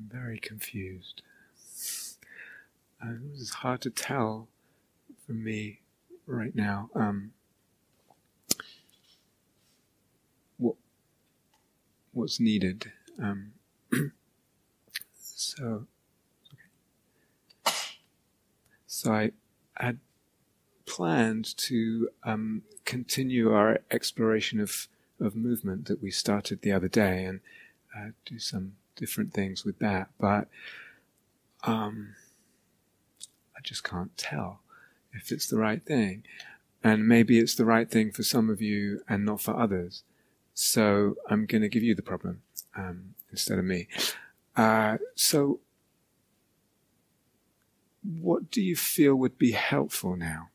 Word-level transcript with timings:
I'm 0.00 0.08
very 0.08 0.38
confused. 0.38 1.22
Uh, 3.02 3.14
it's 3.34 3.54
hard 3.54 3.82
to 3.82 3.90
tell 3.90 4.48
for 5.26 5.32
me 5.32 5.80
right 6.26 6.54
now. 6.54 6.88
Um, 6.94 7.32
what 10.56 10.76
what's 12.12 12.40
needed? 12.40 12.92
Um, 13.22 13.52
so, 15.18 15.86
okay. 17.66 17.74
so 18.86 19.12
I 19.12 19.32
had 19.76 19.98
planned 20.86 21.56
to 21.58 22.08
um, 22.24 22.62
continue 22.84 23.52
our 23.52 23.80
exploration 23.90 24.60
of 24.60 24.88
of 25.20 25.36
movement 25.36 25.86
that 25.88 26.02
we 26.02 26.10
started 26.10 26.62
the 26.62 26.72
other 26.72 26.88
day 26.88 27.24
and 27.24 27.40
uh, 27.94 28.10
do 28.24 28.38
some 28.38 28.76
different 29.00 29.32
things 29.32 29.64
with 29.64 29.78
that, 29.80 30.10
but 30.20 30.46
um, 31.64 32.14
I 33.56 33.60
just 33.62 33.82
can't 33.82 34.16
tell 34.16 34.60
if 35.12 35.32
it's 35.32 35.48
the 35.48 35.58
right 35.58 35.82
thing. 35.82 36.22
And 36.82 37.06
maybe 37.06 37.38
it's 37.38 37.54
the 37.54 37.64
right 37.64 37.90
thing 37.90 38.10
for 38.10 38.22
some 38.22 38.48
of 38.48 38.62
you 38.62 39.02
and 39.08 39.24
not 39.24 39.40
for 39.40 39.54
others. 39.56 40.02
So 40.54 41.16
I'm 41.28 41.46
going 41.46 41.62
to 41.62 41.68
give 41.68 41.82
you 41.82 41.94
the 41.94 42.02
problem 42.02 42.42
um, 42.76 43.14
instead 43.30 43.58
of 43.58 43.64
me. 43.64 43.88
Uh, 44.56 44.98
so, 45.14 45.60
what 48.02 48.50
do 48.50 48.62
you 48.62 48.76
feel 48.76 49.14
would 49.14 49.38
be 49.38 49.52
helpful 49.52 50.16
now? 50.16 50.48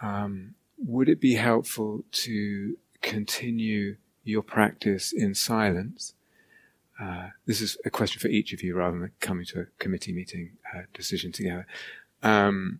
Um, 0.00 0.54
would 0.78 1.08
it 1.08 1.20
be 1.20 1.34
helpful 1.34 2.04
to 2.12 2.76
continue 3.00 3.96
your 4.24 4.42
practice 4.42 5.12
in 5.12 5.34
silence? 5.34 6.14
Uh, 7.02 7.30
this 7.46 7.60
is 7.60 7.76
a 7.84 7.90
question 7.90 8.20
for 8.20 8.28
each 8.28 8.52
of 8.52 8.62
you 8.62 8.76
rather 8.76 8.98
than 8.98 9.10
coming 9.18 9.44
to 9.44 9.60
a 9.60 9.66
committee 9.80 10.12
meeting 10.12 10.52
uh, 10.72 10.82
decision 10.94 11.32
together. 11.32 11.66
Um, 12.22 12.78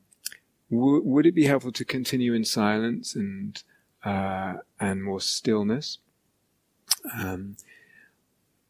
w- 0.71 1.03
would 1.03 1.27
it 1.27 1.35
be 1.35 1.47
helpful 1.47 1.73
to 1.73 1.85
continue 1.85 2.33
in 2.33 2.45
silence 2.45 3.17
and 3.17 3.61
uh, 4.05 4.55
and 4.81 5.03
more 5.03 5.21
stillness, 5.21 5.99
um, 7.15 7.57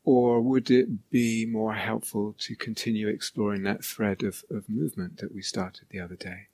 or 0.04 0.40
would 0.40 0.70
it 0.70 1.10
be 1.10 1.46
more 1.46 1.74
helpful 1.74 2.34
to 2.38 2.54
continue 2.54 3.08
exploring 3.08 3.62
that 3.62 3.84
thread 3.84 4.22
of, 4.22 4.44
of 4.50 4.68
movement 4.68 5.18
that 5.18 5.34
we 5.34 5.42
started 5.42 5.86
the 5.90 6.00
other 6.00 6.16
day? 6.16 6.48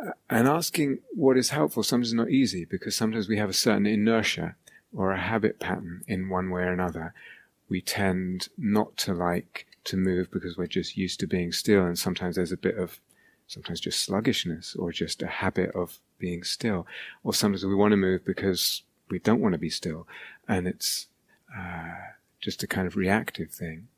Uh, 0.00 0.12
and 0.30 0.48
asking 0.48 0.98
what 1.12 1.36
is 1.36 1.50
helpful 1.50 1.82
sometimes 1.82 2.08
is 2.08 2.14
not 2.14 2.30
easy 2.30 2.64
because 2.64 2.94
sometimes 2.96 3.28
we 3.28 3.38
have 3.38 3.50
a 3.50 3.52
certain 3.54 3.86
inertia 3.86 4.56
or 4.94 5.12
a 5.12 5.20
habit 5.20 5.60
pattern 5.60 6.02
in 6.08 6.28
one 6.28 6.50
way 6.50 6.62
or 6.62 6.72
another. 6.72 7.14
We 7.68 7.80
tend 7.80 8.48
not 8.56 8.96
to 8.98 9.14
like 9.14 9.66
to 9.84 9.96
move 9.96 10.30
because 10.30 10.56
we're 10.56 10.66
just 10.66 10.96
used 10.96 11.20
to 11.20 11.26
being 11.26 11.52
still, 11.52 11.84
and 11.84 11.98
sometimes 11.98 12.36
there's 12.36 12.52
a 12.52 12.56
bit 12.56 12.76
of 12.78 13.00
sometimes 13.46 13.80
just 13.80 14.02
sluggishness 14.02 14.74
or 14.74 14.90
just 14.92 15.22
a 15.22 15.26
habit 15.26 15.70
of 15.74 15.98
being 16.18 16.42
still, 16.42 16.86
or 17.22 17.32
sometimes 17.32 17.64
we 17.64 17.74
want 17.74 17.92
to 17.92 17.96
move 17.96 18.24
because 18.24 18.82
we 19.10 19.18
don't 19.18 19.40
want 19.40 19.52
to 19.52 19.58
be 19.58 19.70
still, 19.70 20.06
and 20.48 20.66
it's 20.66 21.06
uh, 21.56 21.94
just 22.40 22.62
a 22.62 22.66
kind 22.66 22.86
of 22.86 22.96
reactive 22.96 23.50
thing. 23.50 23.88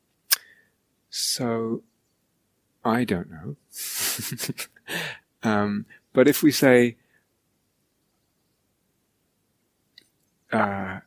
So 1.09 1.83
I 2.83 3.03
don't 3.03 3.29
know. 3.29 3.55
um, 5.43 5.85
but 6.13 6.27
if 6.27 6.43
we 6.43 6.51
say, 6.51 6.97
uh, 10.51 10.99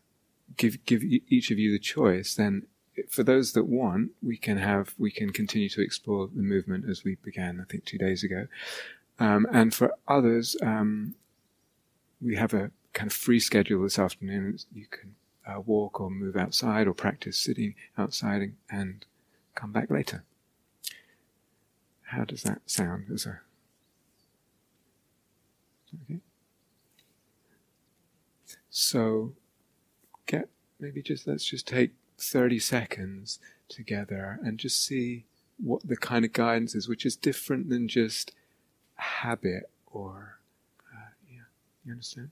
give 0.56 0.84
give 0.84 1.03
each 1.05 1.50
of 1.50 1.58
you 1.58 1.72
the 1.72 1.78
choice, 1.78 2.34
then 2.34 2.67
for 3.08 3.22
those 3.22 3.53
that 3.53 3.64
want, 3.64 4.11
we 4.22 4.36
can 4.36 4.58
have 4.58 4.95
we 4.98 5.11
can 5.11 5.31
continue 5.31 5.69
to 5.70 5.81
explore 5.81 6.28
the 6.28 6.42
movement 6.42 6.89
as 6.89 7.05
we 7.05 7.17
began, 7.17 7.61
I 7.61 7.64
think, 7.70 7.84
two 7.84 7.98
days 7.98 8.22
ago. 8.22 8.47
Um, 9.19 9.46
and 9.52 9.74
for 9.74 9.95
others, 10.08 10.57
um, 10.62 11.14
we 12.20 12.36
have 12.36 12.55
a 12.55 12.70
kind 12.92 13.11
of 13.11 13.17
free 13.17 13.41
schedule 13.41 13.83
this 13.83 13.98
afternoon. 13.98 14.58
You 14.73 14.86
can 14.86 15.14
uh, 15.46 15.61
walk 15.61 16.01
or 16.01 16.11
move 16.11 16.36
outside 16.36 16.86
or 16.86 16.95
practice 16.95 17.39
sitting 17.39 17.74
outside 17.96 18.42
and, 18.42 18.57
and 18.70 19.07
come 19.55 19.73
back 19.73 19.91
later. 19.91 20.24
How 22.05 22.24
does 22.24 22.42
that 22.42 22.61
sound 22.67 23.07
as 23.12 23.27
a 23.27 23.41
okay? 26.05 26.20
So 28.70 29.33
get 30.27 30.49
maybe 30.81 31.03
just 31.03 31.27
let's 31.27 31.45
just 31.45 31.67
take 31.67 31.93
30 32.19 32.59
seconds 32.59 33.39
together 33.69 34.39
and 34.43 34.59
just 34.59 34.85
see 34.85 35.25
what 35.59 35.87
the 35.87 35.97
kind 35.97 36.25
of 36.25 36.33
guidance 36.33 36.75
is, 36.75 36.89
which 36.89 37.07
is 37.07 37.17
different 37.17 37.69
than 37.69 37.89
just 37.89 38.33
habit 38.97 39.71
or, 39.87 40.39
uh, 40.93 41.11
yeah, 41.31 41.43
you 41.85 41.93
understand? 41.93 42.31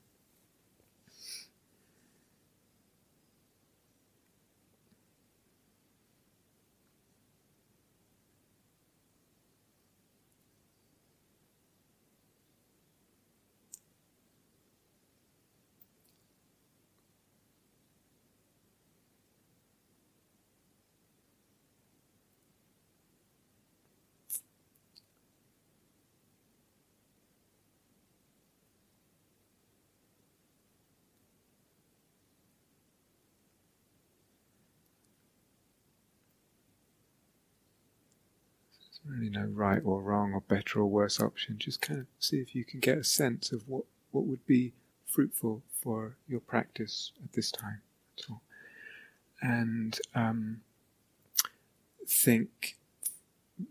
Really 39.11 39.29
no 39.29 39.43
right 39.43 39.81
or 39.83 40.01
wrong 40.01 40.33
or 40.33 40.41
better 40.41 40.79
or 40.79 40.85
worse 40.85 41.19
option. 41.19 41.57
Just 41.57 41.81
kind 41.81 41.99
of 41.99 42.05
see 42.19 42.37
if 42.37 42.55
you 42.55 42.63
can 42.63 42.79
get 42.79 42.97
a 42.97 43.03
sense 43.03 43.51
of 43.51 43.67
what, 43.67 43.83
what 44.11 44.25
would 44.25 44.45
be 44.45 44.73
fruitful 45.05 45.61
for 45.81 46.15
your 46.27 46.39
practice 46.39 47.11
at 47.23 47.33
this 47.33 47.51
time. 47.51 47.81
That's 48.15 48.29
all. 48.29 48.41
And 49.41 49.99
um, 50.15 50.61
think 52.07 52.77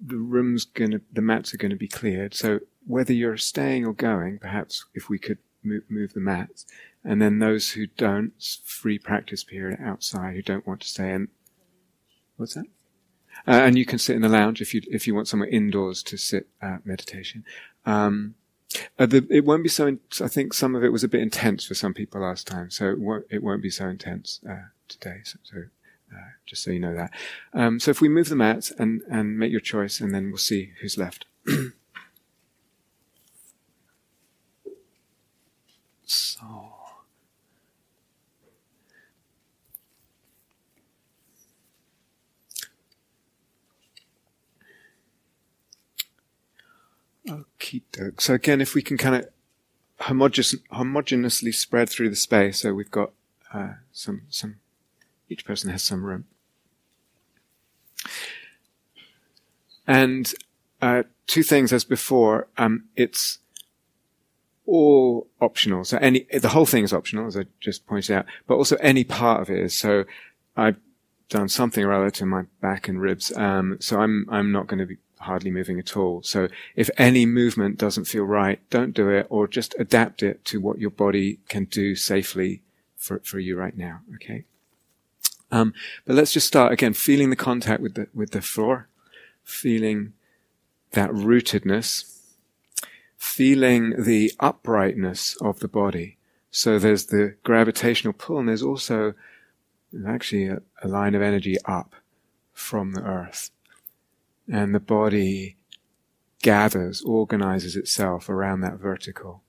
the 0.05 0.17
room's 0.17 0.65
to, 0.65 1.01
the 1.13 1.23
mats 1.23 1.55
are 1.55 1.59
going 1.59 1.71
to 1.71 1.77
be 1.77 1.89
cleared. 1.89 2.35
So 2.35 2.61
whether 2.87 3.13
you're 3.13 3.37
staying 3.37 3.87
or 3.87 3.93
going, 3.93 4.39
perhaps 4.39 4.85
if 4.95 5.09
we 5.09 5.19
could 5.19 5.39
move, 5.63 5.85
move 5.89 6.13
the 6.13 6.21
mats, 6.21 6.67
and 7.05 7.21
then 7.21 7.39
those 7.39 7.71
who 7.71 7.87
don't, 7.87 8.33
free 8.65 8.99
practice 8.99 9.45
period 9.45 9.79
outside, 9.81 10.35
who 10.35 10.43
don't 10.43 10.67
want 10.67 10.81
to 10.83 10.89
stay. 10.89 11.11
And 11.13 11.29
what's 12.37 12.55
that? 12.55 12.67
Uh, 13.47 13.53
and 13.53 13.79
you 13.79 13.87
can 13.87 13.99
sit 13.99 14.17
in 14.17 14.23
the 14.23 14.29
lounge 14.29 14.61
if 14.61 14.75
you 14.75 14.83
if 14.91 15.07
you 15.07 15.15
want 15.15 15.29
somewhere 15.29 15.49
indoors 15.49 16.03
to 16.03 16.17
sit 16.17 16.49
uh, 16.61 16.79
meditation. 16.85 17.45
Um, 17.87 18.35
uh, 18.99 19.07
the, 19.07 19.27
it 19.31 19.45
won't 19.45 19.63
be 19.63 19.69
so. 19.69 19.87
In, 19.87 20.01
I 20.21 20.29
think 20.29 20.53
some 20.55 20.75
of 20.75 20.85
it 20.85 20.93
was 20.93 21.03
a 21.03 21.09
bit 21.09 21.23
intense 21.23 21.65
for 21.65 21.75
some 21.75 21.95
people 21.95 22.21
last 22.21 22.47
time, 22.47 22.71
so 22.71 22.89
it 22.91 22.99
won't, 23.01 23.27
it 23.31 23.43
won't 23.43 23.63
be 23.63 23.71
so 23.71 23.89
intense 23.89 24.41
uh, 24.49 24.69
today. 24.89 25.21
So, 25.25 25.39
so 25.43 25.57
uh, 26.15 26.31
just 26.47 26.63
so 26.63 26.71
you 26.71 26.81
know 26.81 26.95
that. 26.95 27.11
Um, 27.53 27.81
so 27.81 27.91
if 27.91 28.01
we 28.01 28.09
move 28.09 28.29
the 28.29 28.37
mat 28.37 28.71
and 28.79 29.03
and 29.11 29.39
make 29.39 29.51
your 29.51 29.61
choice, 29.61 30.01
and 30.01 30.15
then 30.15 30.29
we'll 30.29 30.39
see 30.39 30.73
who's 30.81 30.97
left. 30.97 31.25
so. 36.05 36.75
Okie 47.31 47.83
doke. 47.93 48.21
So 48.21 48.35
again, 48.35 48.61
if 48.61 48.75
we 48.75 48.83
can 48.83 48.97
kind 48.97 49.15
of 49.17 49.29
homogeneous, 50.01 50.55
homogeneously 50.73 51.55
spread 51.55 51.89
through 51.89 52.11
the 52.11 52.17
space, 52.17 52.61
so 52.61 52.75
we've 52.75 52.91
got 52.91 53.13
uh, 53.53 53.75
some 53.93 54.23
some 54.29 54.57
each 55.29 55.45
person 55.45 55.71
has 55.71 55.83
some 55.83 56.05
room. 56.05 56.25
And 59.87 60.33
uh, 60.83 61.05
two 61.27 61.43
things 61.43 61.73
as 61.73 61.85
before, 61.85 62.49
um, 62.59 62.85
it's 62.97 63.39
all 64.67 65.29
optional. 65.41 65.85
So 65.85 65.99
any 65.99 66.27
the 66.33 66.49
whole 66.49 66.67
thing 66.67 66.85
is 66.85 66.93
optional, 66.93 67.27
as 67.27 67.37
I 67.37 67.47
just 67.61 67.87
pointed 67.87 68.17
out, 68.17 68.27
but 68.47 68.57
also 68.57 68.77
any 68.77 69.05
part 69.05 69.41
of 69.41 69.51
it 69.51 69.59
is. 69.59 69.77
So 69.77 70.05
I've 70.57 70.77
done 71.29 71.49
something 71.49 71.85
or 71.85 71.93
other 71.93 72.11
to 72.11 72.27
my 72.27 72.43
back 72.61 72.89
and 72.89 73.01
ribs, 73.01 73.37
um, 73.37 73.77
so 73.81 74.01
I'm 74.01 74.27
I'm 74.31 74.51
not 74.51 74.67
going 74.67 74.81
to 74.81 74.87
be 74.87 74.99
hardly 75.21 75.51
moving 75.51 75.79
at 75.79 75.97
all. 75.97 76.23
So 76.23 76.49
if 76.75 76.91
any 76.97 77.27
movement 77.27 77.79
doesn't 77.79 78.07
feel 78.07 78.25
right, 78.25 78.61
don't 78.71 78.95
do 78.95 79.09
it 79.11 79.27
or 79.29 79.47
just 79.47 79.75
adapt 79.79 80.23
it 80.23 80.45
to 80.47 80.61
what 80.61 80.79
your 80.79 80.91
body 80.91 81.39
can 81.49 81.65
do 81.65 81.95
safely 81.95 82.63
for, 82.97 83.21
for 83.21 83.39
you 83.39 83.57
right 83.57 83.77
now. 83.77 84.01
Okay. 84.15 84.45
Um, 85.53 85.75
but 86.05 86.17
let's 86.17 86.33
just 86.33 86.47
start 86.47 86.73
again, 86.73 86.95
feeling 86.95 87.31
the 87.31 87.37
contact 87.37 87.83
with 87.83 87.95
the, 87.95 88.07
with 88.15 88.31
the 88.31 88.41
floor, 88.41 88.89
feeling 89.43 90.13
that 90.93 91.11
rootedness, 91.11 92.19
feeling 93.17 94.03
the 94.03 94.33
uprightness 94.41 95.37
of 95.37 95.61
the 95.61 95.69
body. 95.69 96.17
So 96.51 96.79
there's 96.79 97.07
the 97.07 97.37
gravitational 97.43 98.13
pull 98.13 98.39
and 98.39 98.49
there's 98.49 98.63
also 98.63 99.15
actually 100.07 100.47
a, 100.47 100.63
a 100.83 100.89
line 100.89 101.15
of 101.15 101.23
energy 101.23 101.57
up 101.65 101.95
from 102.53 102.93
the 102.93 103.03
earth. 103.03 103.51
And 104.51 104.75
the 104.75 104.81
body 104.81 105.57
gathers, 106.43 107.03
organizes 107.03 107.77
itself 107.77 108.29
around 108.29 108.63
that 108.63 108.79
vertical 108.79 109.43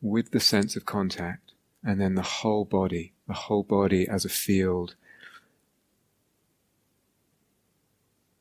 with 0.00 0.30
the 0.30 0.38
sense 0.38 0.76
of 0.76 0.84
contact 0.84 1.52
and 1.82 2.00
then 2.00 2.14
the 2.14 2.22
whole 2.22 2.64
body, 2.64 3.12
the 3.26 3.34
whole 3.34 3.64
body 3.64 4.06
as 4.08 4.24
a 4.24 4.28
field 4.28 4.94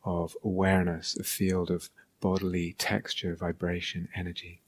of 0.03 0.37
awareness, 0.43 1.17
a 1.17 1.23
field 1.23 1.71
of 1.71 1.89
bodily 2.21 2.75
texture, 2.77 3.35
vibration, 3.35 4.09
energy. 4.15 4.61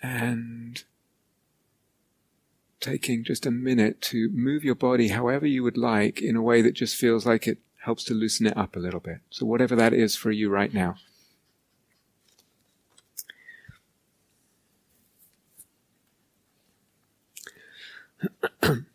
And 0.00 0.82
taking 2.82 3.24
just 3.24 3.46
a 3.46 3.50
minute 3.50 4.02
to 4.02 4.28
move 4.34 4.64
your 4.64 4.74
body 4.74 5.08
however 5.08 5.46
you 5.46 5.62
would 5.62 5.78
like 5.78 6.20
in 6.20 6.36
a 6.36 6.42
way 6.42 6.60
that 6.60 6.74
just 6.74 6.96
feels 6.96 7.24
like 7.24 7.46
it 7.46 7.58
helps 7.84 8.04
to 8.04 8.12
loosen 8.14 8.46
it 8.46 8.56
up 8.56 8.76
a 8.76 8.80
little 8.80 9.00
bit. 9.00 9.18
So, 9.30 9.46
whatever 9.46 9.74
that 9.76 9.94
is 9.94 10.14
for 10.16 10.30
you 10.30 10.50
right 10.50 10.74
now. 10.74 10.96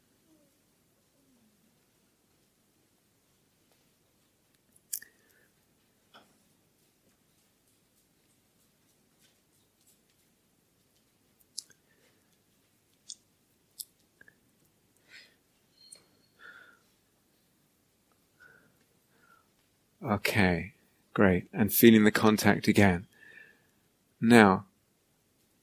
Okay, 20.03 20.73
great. 21.13 21.45
And 21.53 21.73
feeling 21.73 22.03
the 22.03 22.11
contact 22.11 22.67
again. 22.67 23.07
Now, 24.21 24.65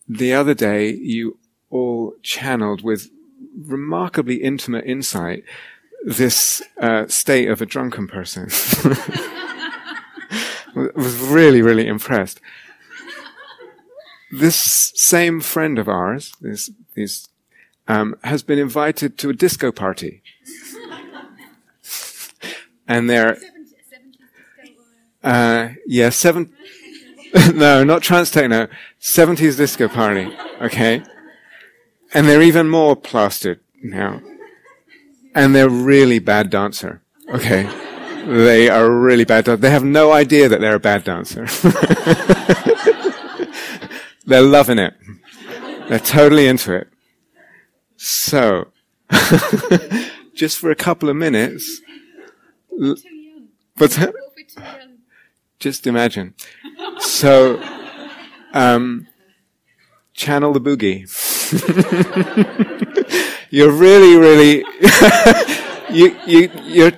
the 0.09 0.33
other 0.35 0.55
day 0.55 0.91
you 0.91 1.39
all 1.71 2.15
channeled 2.23 2.83
with 2.83 3.11
remarkably 3.57 4.37
intimate 4.37 4.85
insight 4.85 5.45
this 6.05 6.63
uh, 6.79 7.07
state 7.07 7.49
of 7.49 7.63
a 7.63 7.67
drunken 7.67 8.07
person. 8.07 8.45
was 10.75 11.17
really, 11.21 11.63
really 11.63 11.87
impressed. 11.87 12.41
This 14.31 14.57
same 14.57 15.41
friend 15.41 15.79
of 15.79 15.89
ours, 15.89 16.35
this, 16.41 16.71
this, 16.95 17.29
um, 17.87 18.17
has 18.25 18.43
been 18.43 18.59
invited 18.59 19.17
to 19.19 19.31
a 19.31 19.33
disco 19.33 19.71
party. 19.71 20.23
and 22.89 23.09
they're 23.09 23.39
uh, 25.25 25.71
yeah, 25.87 26.11
seven. 26.11 26.53
no, 27.55 27.83
not 27.83 28.03
trance 28.03 28.31
techno. 28.31 28.69
70s 29.01 29.57
disco 29.57 29.89
party. 29.89 30.31
Okay. 30.61 31.03
And 32.13 32.29
they're 32.29 32.43
even 32.43 32.69
more 32.69 32.95
plastered 32.95 33.59
now. 33.83 34.21
And 35.35 35.55
they're 35.55 35.69
really 35.69 36.21
bad 36.21 36.51
dancer. 36.51 37.03
Okay. 37.31 37.69
They 38.27 38.69
are 38.69 38.91
really 38.91 39.25
bad. 39.25 39.47
They 39.47 39.71
have 39.71 39.85
no 39.85 40.13
idea 40.13 40.49
that 40.49 40.61
they're 40.61 40.77
a 40.77 40.81
bad 40.81 41.05
dancer. 41.05 41.47
they're 44.27 44.43
loving 44.43 44.79
it. 44.79 44.95
They're 45.89 45.99
totally 45.99 46.47
into 46.47 46.75
it. 46.75 46.89
So, 47.97 48.69
just 50.35 50.59
for 50.59 50.71
a 50.71 50.77
couple 50.77 51.09
of 51.09 51.17
minutes, 51.17 51.81
but 53.77 53.99
just 55.65 55.87
imagine. 55.87 56.35
So, 56.99 57.59
um, 58.53 59.09
channel 60.13 60.53
the 60.53 60.61
boogie. 60.61 61.09
you're 63.51 63.73
really, 63.73 64.15
really, 64.15 64.59
you, 65.99 66.15
you, 66.27 66.51
you're 66.65 66.93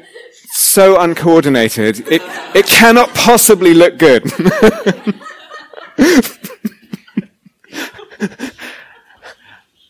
so 0.50 0.98
uncoordinated. 0.98 2.00
It, 2.10 2.22
it 2.56 2.66
cannot 2.66 3.14
possibly 3.14 3.72
look 3.72 3.98
good. 3.98 4.24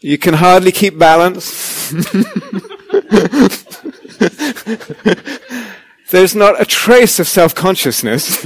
you 0.02 0.18
can 0.18 0.34
hardly 0.34 0.70
keep 0.70 0.98
balance. 0.98 1.94
There's 6.10 6.36
not 6.36 6.60
a 6.60 6.64
trace 6.64 7.18
of 7.18 7.26
self 7.26 7.54
consciousness. 7.54 8.44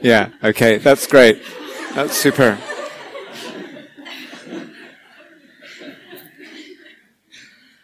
yeah, 0.00 0.30
okay, 0.42 0.78
that's 0.78 1.06
great. 1.06 1.42
That's 1.94 2.14
super. 2.14 2.58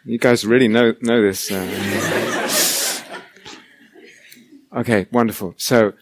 You 0.05 0.19
guys 0.19 0.45
really 0.45 0.67
know 0.67 0.93
know 1.01 1.21
this. 1.21 1.51
Uh, 1.51 1.65
okay, 4.77 5.07
wonderful. 5.11 5.55
So 5.57 5.93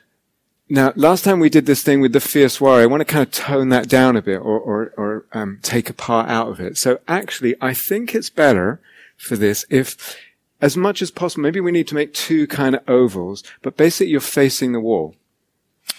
now, 0.70 0.92
last 0.96 1.24
time 1.24 1.40
we 1.40 1.50
did 1.50 1.66
this 1.66 1.84
thing 1.84 2.02
with 2.02 2.14
the 2.14 2.20
fierce 2.20 2.60
warrior, 2.60 2.84
I 2.84 2.86
want 2.88 3.02
to 3.02 3.06
kind 3.06 3.24
of 3.24 3.32
tone 3.32 3.70
that 3.70 3.88
down 3.88 4.16
a 4.16 4.22
bit, 4.22 4.38
or 4.38 4.60
or, 4.60 4.94
or 4.98 5.26
um, 5.32 5.60
take 5.62 5.90
a 5.90 5.94
part 5.94 6.30
out 6.30 6.50
of 6.50 6.60
it. 6.60 6.78
So 6.78 7.00
actually, 7.08 7.56
I 7.62 7.74
think 7.74 8.14
it's 8.14 8.30
better 8.30 8.82
for 9.16 9.36
this 9.36 9.66
if 9.70 10.18
as 10.64 10.78
much 10.78 11.02
as 11.02 11.12
possible, 11.12 11.44
maybe 11.44 11.60
we 11.60 11.74
need 11.74 11.90
to 11.90 11.94
make 11.94 12.14
two 12.14 12.48
kind 12.48 12.74
of 12.74 12.90
ovals, 12.90 13.44
but 13.62 13.76
basically 13.76 14.10
you're 14.10 14.22
facing 14.22 14.72
the 14.72 14.80
wall. 14.80 15.14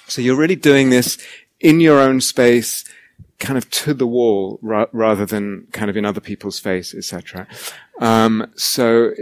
So 0.06 0.22
you're 0.22 0.38
really 0.38 0.56
doing 0.56 0.88
this 0.88 1.18
in 1.60 1.80
your 1.80 2.00
own 2.00 2.22
space, 2.22 2.82
kind 3.38 3.58
of 3.58 3.68
to 3.68 3.92
the 3.92 4.06
wall, 4.06 4.58
ra- 4.62 4.86
rather 4.90 5.26
than 5.26 5.66
kind 5.72 5.90
of 5.90 5.98
in 5.98 6.06
other 6.06 6.20
people's 6.22 6.58
face, 6.58 6.94
etc. 6.94 7.46
Um, 8.00 8.50
so 8.56 9.12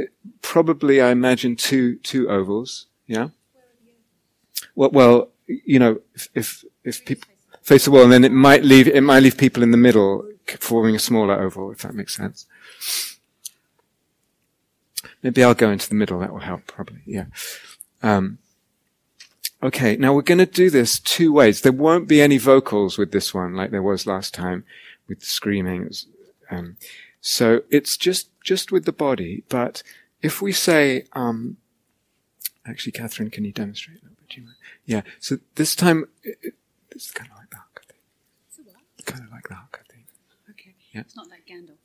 probably, 0.43 1.01
I 1.01 1.11
imagine 1.11 1.57
two 1.57 1.97
two 1.97 2.31
ovals. 2.31 2.87
Yeah. 3.09 3.31
Well, 4.77 4.91
well, 4.91 5.29
you 5.47 5.81
know, 5.81 6.01
if 6.15 6.29
if, 6.37 6.65
if 6.85 7.05
people 7.05 7.29
face 7.63 7.85
the 7.87 7.91
wall, 7.91 8.05
and 8.05 8.13
then 8.13 8.25
it 8.25 8.31
might 8.31 8.63
leave 8.63 8.87
it 8.87 9.01
might 9.01 9.25
leave 9.25 9.39
people 9.39 9.65
in 9.65 9.73
the 9.73 9.77
middle, 9.77 10.25
forming 10.61 10.95
a 10.95 11.01
smaller 11.01 11.35
oval, 11.35 11.73
if 11.73 11.79
that 11.79 11.95
makes 11.95 12.15
sense. 12.15 12.47
Maybe 15.23 15.45
I'll 15.45 15.55
go 15.55 15.71
into 15.71 15.89
the 15.89 15.95
middle. 15.95 16.19
That 16.19 16.33
will 16.33 16.41
help, 16.41 16.67
probably. 16.67 17.03
Yeah. 17.07 17.27
Um, 18.03 18.39
okay. 19.63 19.97
Now 19.97 20.15
we're 20.15 20.23
going 20.23 20.39
to 20.39 20.47
do 20.47 20.71
this 20.71 20.99
two 20.99 21.33
ways. 21.33 21.61
There 21.61 21.73
won't 21.73 22.09
be 22.09 22.21
any 22.21 22.39
vocals 22.39 22.99
with 22.99 23.13
this 23.13 23.33
one, 23.33 23.55
like 23.55 23.71
there 23.71 23.83
was 23.83 24.07
last 24.07 24.35
time 24.35 24.65
with 25.09 25.21
the 25.21 25.27
screaming. 25.27 25.91
Um, 26.51 26.77
so 27.21 27.63
it's 27.71 27.97
just 27.97 28.29
just 28.43 28.73
with 28.73 28.85
the 28.85 28.93
body. 28.93 29.45
But 29.49 29.83
if 30.21 30.43
we 30.43 30.53
say, 30.53 31.07
um, 31.13 31.57
actually, 32.67 32.93
Catherine, 32.93 33.31
can 33.31 33.45
you 33.45 33.53
demonstrate 33.53 33.99
a 33.99 34.01
little 34.01 34.17
bit? 34.19 34.39
Yeah. 34.85 35.03
So 35.21 35.39
this 35.55 35.77
time, 35.77 36.07
it, 36.23 36.39
it, 36.43 36.55
it's 36.91 37.11
kind 37.11 37.31
of 37.31 37.37
like 37.39 37.51
that. 37.51 37.95
It's 38.49 38.59
a 38.59 38.63
what? 38.63 38.77
Kind 39.05 39.25
of 39.25 39.31
like 39.31 39.49
that. 39.49 39.69
I 39.73 39.93
think. 39.93 40.07
Okay. 40.51 40.75
Yeah. 40.93 41.01
It's 41.01 41.17
not 41.17 41.29
like 41.29 41.47
Gandalf. 41.47 41.79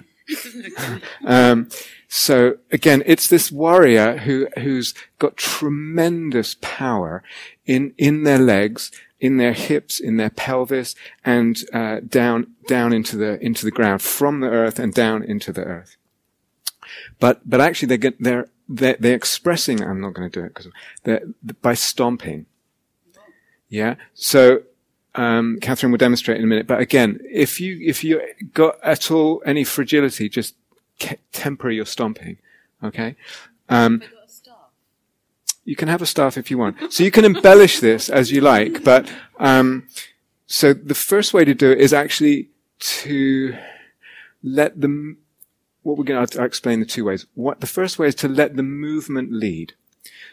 um, 1.24 1.68
so 2.08 2.58
again, 2.70 3.02
it's 3.06 3.28
this 3.28 3.52
warrior 3.52 4.18
who 4.18 4.48
who's 4.58 4.94
got 5.18 5.36
tremendous 5.36 6.56
power 6.60 7.22
in 7.66 7.94
in 7.98 8.24
their 8.24 8.38
legs, 8.38 8.90
in 9.20 9.36
their 9.36 9.52
hips, 9.52 10.00
in 10.00 10.16
their 10.16 10.30
pelvis, 10.30 10.94
and 11.24 11.64
uh, 11.72 12.00
down 12.06 12.54
down 12.66 12.92
into 12.92 13.16
the 13.16 13.40
into 13.44 13.64
the 13.64 13.70
ground 13.70 14.02
from 14.02 14.40
the 14.40 14.48
earth 14.48 14.78
and 14.78 14.94
down 14.94 15.22
into 15.22 15.52
the 15.52 15.64
earth. 15.64 15.96
But 17.18 17.48
but 17.48 17.60
actually, 17.60 17.96
they're 17.96 18.12
they're 18.18 18.48
they're, 18.68 18.96
they're 18.98 19.14
expressing. 19.14 19.82
I'm 19.82 20.00
not 20.00 20.14
going 20.14 20.30
to 20.30 20.40
do 20.40 20.46
it 20.46 20.54
because 20.54 20.68
by 21.62 21.74
stomping. 21.74 22.46
Yeah. 23.68 23.96
So 24.14 24.62
um, 25.18 25.58
Catherine 25.60 25.90
will 25.90 25.98
demonstrate 25.98 26.38
in 26.38 26.44
a 26.44 26.46
minute. 26.46 26.68
But 26.68 26.78
again, 26.78 27.18
if 27.24 27.60
you 27.60 27.76
if 27.80 28.04
you 28.04 28.22
got 28.54 28.76
at 28.84 29.10
all 29.10 29.42
any 29.44 29.64
fragility, 29.64 30.28
just 30.28 30.54
temper 31.32 31.70
your 31.70 31.86
stomping. 31.86 32.38
Okay. 32.84 33.16
Um, 33.68 34.00
you 35.64 35.74
can 35.74 35.88
have 35.88 36.00
a 36.00 36.06
staff 36.06 36.38
if 36.38 36.52
you 36.52 36.56
want. 36.56 36.92
So 36.92 37.02
you 37.02 37.10
can 37.10 37.24
embellish 37.24 37.80
this 37.88 38.08
as 38.08 38.30
you 38.30 38.40
like, 38.40 38.84
but 38.84 39.10
um, 39.40 39.88
so 40.46 40.72
the 40.72 40.94
first 40.94 41.34
way 41.34 41.44
to 41.44 41.52
do 41.52 41.72
it 41.72 41.78
is 41.78 41.92
actually 41.92 42.50
to 42.78 43.56
let 44.44 44.80
them. 44.80 45.18
What 45.82 45.96
we're 45.96 46.04
going 46.04 46.24
to 46.24 46.38
I'll 46.38 46.46
explain 46.46 46.78
the 46.78 46.86
two 46.86 47.04
ways. 47.04 47.26
What 47.34 47.60
the 47.60 47.66
first 47.66 47.98
way 47.98 48.06
is 48.06 48.14
to 48.16 48.28
let 48.28 48.54
the 48.54 48.62
movement 48.62 49.32
lead. 49.32 49.72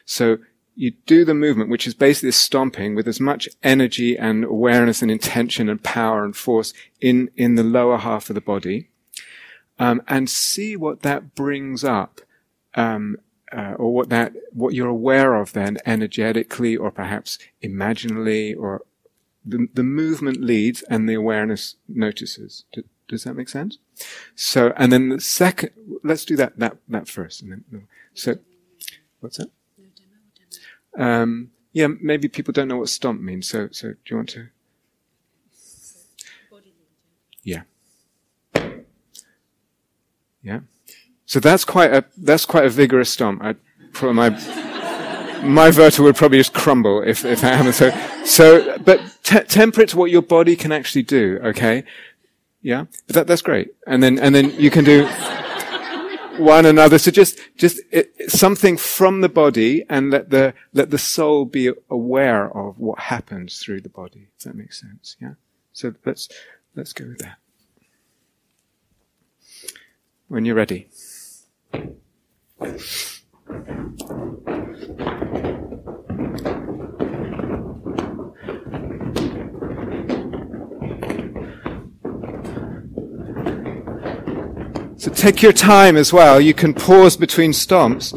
So 0.06 0.38
you 0.76 0.92
do 1.06 1.24
the 1.24 1.34
movement, 1.34 1.70
which 1.70 1.88
is 1.88 1.94
basically 1.94 2.32
stomping 2.32 2.96
with 2.96 3.08
as 3.08 3.20
much 3.20 3.48
energy 3.64 4.18
and 4.18 4.44
awareness 4.44 5.02
and 5.02 5.10
intention 5.10 5.70
and 5.70 5.82
power 5.82 6.24
and 6.24 6.36
force 6.36 6.74
in, 7.00 7.32
in 7.36 7.56
the 7.56 7.64
lower 7.64 7.98
half 7.98 8.30
of 8.30 8.36
the 8.36 8.42
body. 8.42 8.90
Um, 9.80 10.02
and 10.08 10.30
see 10.30 10.76
what 10.76 11.02
that 11.02 11.36
brings 11.36 11.84
up, 11.84 12.22
um, 12.76 13.18
uh, 13.52 13.74
or 13.78 13.94
what 13.94 14.10
that, 14.10 14.34
what 14.52 14.74
you're 14.74 14.88
aware 14.88 15.36
of 15.36 15.54
then 15.54 15.78
energetically 15.86 16.78
or 16.78 16.92
perhaps 16.92 17.38
imaginally 17.62 18.54
or 18.54 18.84
the, 19.46 19.68
the 19.74 19.84
movement 19.84 20.42
leads 20.42 20.82
and 20.84 21.08
the 21.08 21.14
awareness 21.14 21.76
notices. 21.88 22.64
does 23.08 23.26
that 23.26 23.36
make 23.36 23.50
sense? 23.50 23.78
So, 24.34 24.74
and 24.78 24.92
then 24.92 25.10
the 25.10 25.22
second, 25.22 25.72
let's 26.04 26.26
do 26.26 26.36
that, 26.38 26.58
that, 26.58 26.78
that 26.88 27.08
first. 27.08 27.42
And 27.42 27.52
then, 27.52 27.88
so, 28.14 28.38
what's 29.20 29.38
that? 29.38 29.50
Um, 30.98 31.52
yeah, 31.74 31.88
maybe 32.02 32.28
people 32.28 32.52
don't 32.52 32.68
know 32.68 32.78
what 32.78 32.90
stomp 32.90 33.22
means. 33.22 33.50
So, 33.50 33.70
so 33.72 33.90
do 33.90 33.98
you 34.08 34.16
want 34.16 34.30
to? 34.30 34.48
Yeah. 37.44 37.64
Yeah. 40.42 40.60
So 41.26 41.40
that's 41.40 41.66
quite 41.66 41.94
a 41.94 42.06
that's 42.18 42.46
quite 42.46 42.66
a 42.66 42.70
vigorous 42.70 43.10
stomp. 43.10 43.44
I, 43.44 43.56
my 44.02 44.30
my 45.44 45.72
vertebra 45.72 46.06
would 46.06 46.16
probably 46.16 46.38
just 46.38 46.54
crumble 46.54 47.02
if 47.02 47.26
if 47.26 47.42
that 47.42 47.56
happened. 47.56 47.76
So 47.76 47.92
so, 48.26 48.78
but 48.80 49.02
t- 49.24 49.42
temper 49.42 49.82
it 49.82 49.90
to 49.90 49.98
what 49.98 50.12
your 50.12 50.22
body 50.22 50.56
can 50.56 50.72
actually 50.72 51.04
do. 51.04 51.40
Okay. 51.44 51.84
Yeah. 52.62 52.86
But 53.08 53.16
that 53.16 53.28
that's 53.28 53.42
great. 53.42 53.70
And 53.88 54.02
then 54.02 54.20
and 54.20 54.34
then 54.34 54.52
you 54.52 54.72
can 54.72 54.84
do 54.84 55.08
one 56.40 56.66
another. 56.66 56.98
So 56.98 57.12
just, 57.12 57.40
just 57.58 57.80
it, 57.92 58.32
something 58.32 58.78
from 58.78 59.22
the 59.22 59.30
body 59.30 59.86
and 59.90 60.12
let 60.12 60.30
the, 60.30 60.54
let 60.74 60.92
the 60.92 60.98
soul 60.98 61.46
be 61.46 61.72
aware 61.90 62.46
of 62.56 62.80
what 62.80 63.00
happens 63.00 63.60
through 63.60 63.82
the 63.82 63.90
body. 63.90 64.30
Does 64.38 64.46
that 64.46 64.56
make 64.56 64.74
sense? 64.74 65.16
Yeah. 65.22 65.34
So 65.74 65.94
let's, 66.06 66.30
let's 66.76 66.94
go 66.94 67.06
with 67.06 67.20
that. 67.20 67.38
When 70.28 70.46
you're 70.46 70.56
ready. 70.56 70.90
Take 85.26 85.42
your 85.42 85.52
time 85.52 85.98
as 85.98 86.14
well. 86.14 86.40
You 86.40 86.54
can 86.54 86.72
pause 86.72 87.18
between 87.18 87.50
stomps. 87.52 88.14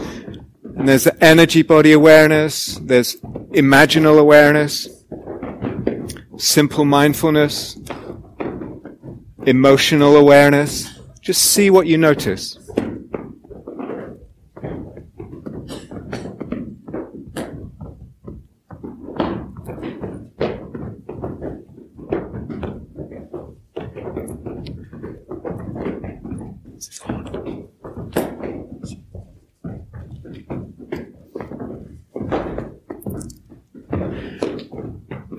And 0.76 0.86
there's 0.86 1.04
the 1.04 1.24
energy 1.24 1.62
body 1.62 1.92
awareness, 1.92 2.74
there's 2.82 3.16
imaginal 3.62 4.18
awareness, 4.18 4.86
simple 6.36 6.84
mindfulness, 6.84 7.80
emotional 9.46 10.16
awareness. 10.16 10.90
Just 11.22 11.44
see 11.44 11.70
what 11.70 11.86
you 11.86 11.96
notice. 11.96 12.58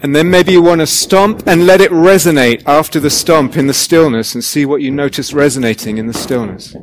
And 0.10 0.16
then 0.16 0.32
maybe 0.32 0.54
you 0.54 0.63
want 0.63 0.82
to 0.82 0.88
stomp 0.88 1.44
and 1.46 1.68
let 1.68 1.82
it 1.82 1.92
resonate 1.92 2.63
after 2.66 3.00
the 3.00 3.12
stomp 3.12 3.56
in 3.56 3.68
the 3.68 3.75
stillness 3.75 4.34
and 4.34 4.44
see 4.44 4.66
what 4.66 4.82
you 4.82 4.89
notice 4.89 5.34
resonating 5.34 6.00
in 6.00 6.08
the 6.08 6.16
stillness. 6.16 6.75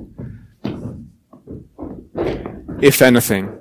If 2.81 3.03
anything. 3.03 3.59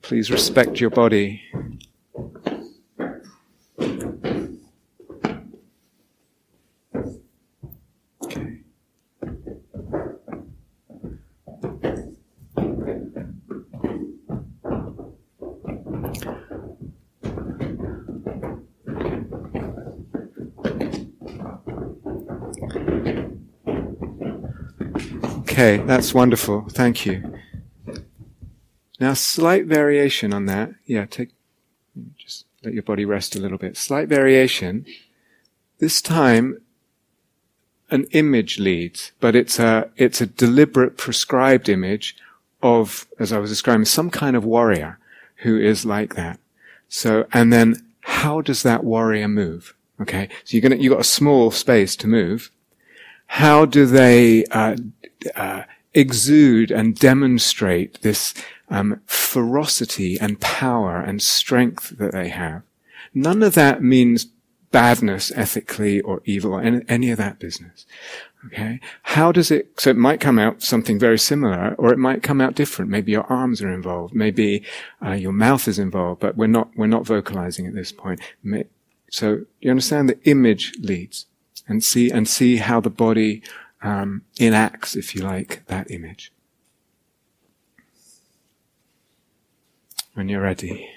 Please 0.00 0.30
respect 0.30 0.80
your 0.80 0.88
body. 0.88 1.42
Okay, 25.60 25.76
that's 25.84 26.14
wonderful. 26.14 26.64
Thank 26.70 27.04
you. 27.04 27.34
Now, 28.98 29.12
slight 29.12 29.66
variation 29.66 30.32
on 30.32 30.46
that. 30.46 30.70
Yeah, 30.86 31.04
take, 31.04 31.32
just 32.16 32.46
let 32.64 32.72
your 32.72 32.82
body 32.82 33.04
rest 33.04 33.36
a 33.36 33.40
little 33.40 33.58
bit. 33.58 33.76
Slight 33.76 34.08
variation. 34.08 34.86
This 35.78 36.00
time, 36.00 36.62
an 37.90 38.06
image 38.12 38.58
leads, 38.58 39.12
but 39.20 39.36
it's 39.36 39.58
a, 39.58 39.90
it's 39.98 40.22
a 40.22 40.26
deliberate 40.26 40.96
prescribed 40.96 41.68
image 41.68 42.16
of, 42.62 43.06
as 43.18 43.30
I 43.30 43.38
was 43.38 43.50
describing, 43.50 43.84
some 43.84 44.08
kind 44.08 44.36
of 44.36 44.46
warrior 44.46 44.98
who 45.42 45.60
is 45.60 45.84
like 45.84 46.14
that. 46.14 46.40
So, 46.88 47.26
and 47.34 47.52
then 47.52 47.86
how 48.00 48.40
does 48.40 48.62
that 48.62 48.82
warrior 48.82 49.28
move? 49.28 49.74
Okay. 50.00 50.30
So 50.42 50.56
you're 50.56 50.62
gonna, 50.62 50.80
you've 50.80 50.94
got 50.94 51.02
a 51.02 51.04
small 51.04 51.50
space 51.50 51.96
to 51.96 52.06
move. 52.06 52.50
How 53.38 53.64
do 53.64 53.86
they, 53.86 54.44
uh, 54.46 54.76
uh, 55.34 55.62
exude 55.94 56.70
and 56.70 56.94
demonstrate 56.96 58.00
this 58.02 58.34
um, 58.68 59.00
ferocity 59.06 60.18
and 60.18 60.40
power 60.40 61.00
and 61.00 61.20
strength 61.20 61.96
that 61.98 62.12
they 62.12 62.28
have. 62.28 62.62
None 63.12 63.42
of 63.42 63.54
that 63.54 63.82
means 63.82 64.28
badness 64.70 65.32
ethically 65.34 66.00
or 66.00 66.22
evil 66.24 66.52
or 66.52 66.62
any, 66.62 66.82
any 66.88 67.10
of 67.10 67.18
that 67.18 67.40
business. 67.40 67.84
Okay. 68.46 68.80
How 69.02 69.32
does 69.32 69.50
it, 69.50 69.80
so 69.80 69.90
it 69.90 69.96
might 69.96 70.20
come 70.20 70.38
out 70.38 70.62
something 70.62 70.98
very 70.98 71.18
similar 71.18 71.74
or 71.76 71.92
it 71.92 71.98
might 71.98 72.22
come 72.22 72.40
out 72.40 72.54
different. 72.54 72.90
Maybe 72.90 73.12
your 73.12 73.24
arms 73.24 73.60
are 73.60 73.72
involved. 73.72 74.14
Maybe 74.14 74.64
uh, 75.04 75.12
your 75.12 75.32
mouth 75.32 75.66
is 75.66 75.78
involved, 75.78 76.20
but 76.20 76.36
we're 76.36 76.46
not, 76.46 76.70
we're 76.76 76.86
not 76.86 77.04
vocalizing 77.04 77.66
at 77.66 77.74
this 77.74 77.90
point. 77.90 78.20
So 79.10 79.44
you 79.60 79.70
understand 79.70 80.08
the 80.08 80.22
image 80.22 80.72
leads 80.78 81.26
and 81.70 81.84
see 81.84 82.10
and 82.10 82.28
see 82.28 82.56
how 82.56 82.80
the 82.80 82.90
body 82.90 83.42
um, 83.80 84.22
enacts, 84.40 84.96
if 84.96 85.14
you 85.14 85.22
like, 85.22 85.64
that 85.66 85.88
image. 85.88 86.32
When 90.14 90.28
you're 90.28 90.42
ready. 90.42 90.90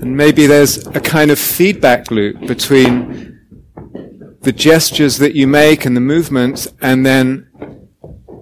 And 0.00 0.16
maybe 0.16 0.46
there's 0.46 0.86
a 0.86 1.00
kind 1.00 1.30
of 1.30 1.38
feedback 1.38 2.10
loop 2.10 2.40
between 2.46 3.38
the 4.40 4.52
gestures 4.52 5.18
that 5.18 5.34
you 5.34 5.46
make 5.46 5.84
and 5.84 5.94
the 5.94 6.00
movements 6.00 6.68
and 6.80 7.04
then 7.04 7.46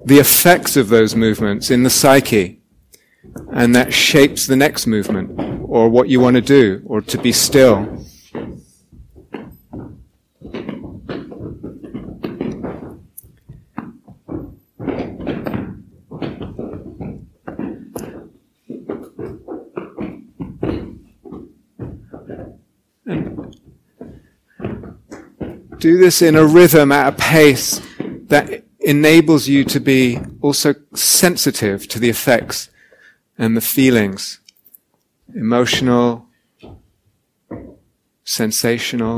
the 0.05 0.19
effects 0.19 0.77
of 0.77 0.88
those 0.88 1.17
movements 1.17 1.71
in 1.71 1.83
the 1.83 1.91
psyche. 1.91 2.61
And 3.53 3.75
that 3.75 3.93
shapes 3.93 4.47
the 4.47 4.57
next 4.57 4.87
movement 4.87 5.38
or 5.65 5.88
what 5.88 6.09
you 6.09 6.21
want 6.21 6.37
to 6.37 6.41
do 6.41 6.83
or 6.87 7.00
to 7.00 7.19
be 7.19 7.33
still. 7.33 8.05
Do 25.88 25.97
this 25.97 26.21
in 26.21 26.37
a 26.37 26.45
rhythm 26.45 26.92
at 26.92 27.14
a 27.14 27.16
pace 27.16 27.80
that 28.26 28.62
enables 28.80 29.49
you 29.49 29.64
to 29.64 29.80
be 29.80 30.18
also 30.42 30.75
sensitive 30.92 31.88
to 31.88 31.99
the 31.99 32.11
effects 32.11 32.68
and 33.38 33.57
the 33.57 33.62
feelings, 33.62 34.38
emotional, 35.35 36.26
sensational, 38.23 39.16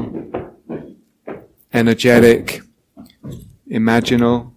energetic, 1.73 2.61
imaginal. 3.69 4.53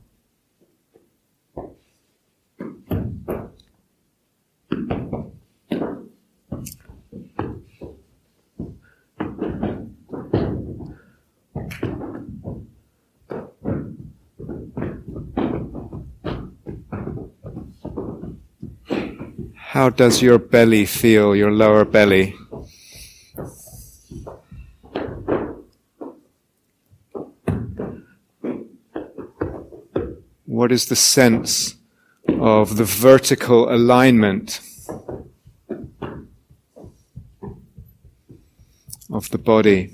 How 19.73 19.89
does 19.89 20.21
your 20.21 20.37
belly 20.37 20.85
feel, 20.85 21.35
your 21.35 21.51
lower 21.51 21.83
belly? 21.83 22.35
What 30.45 30.71
is 30.71 30.85
the 30.85 30.95
sense 30.95 31.73
of 32.27 32.77
the 32.77 32.83
vertical 32.83 33.73
alignment 33.73 34.61
of 39.09 39.31
the 39.31 39.39
body? 39.39 39.91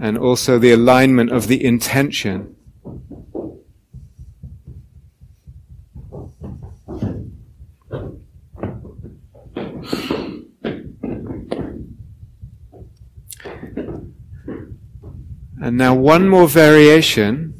And 0.00 0.18
also 0.18 0.58
the 0.58 0.72
alignment 0.72 1.30
of 1.30 1.46
the 1.46 1.64
intention. 1.64 2.56
And 15.70 15.78
now 15.78 15.94
one 15.94 16.28
more 16.28 16.48
variation. 16.48 17.54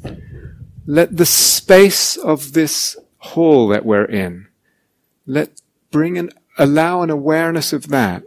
Let 0.85 1.15
the 1.15 1.25
space 1.25 2.17
of 2.17 2.51
this 2.51 2.97
hall 3.19 3.69
that 3.69 3.85
we're 3.85 4.03
in, 4.03 4.47
let 5.25 5.61
bring 5.91 6.17
an, 6.17 6.31
allow 6.57 7.03
an 7.03 7.09
awareness 7.09 7.71
of 7.71 7.87
that. 7.87 8.23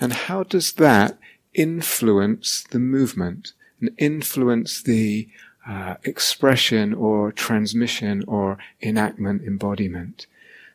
And 0.00 0.14
how 0.14 0.42
does 0.42 0.72
that 0.72 1.18
influence 1.52 2.64
the 2.70 2.78
movement 2.78 3.52
and 3.78 3.90
influence 3.98 4.80
the 4.80 5.28
uh, 5.68 5.96
expression 6.02 6.94
or 6.94 7.30
transmission 7.30 8.24
or 8.26 8.56
enactment 8.80 9.42
embodiment? 9.42 10.26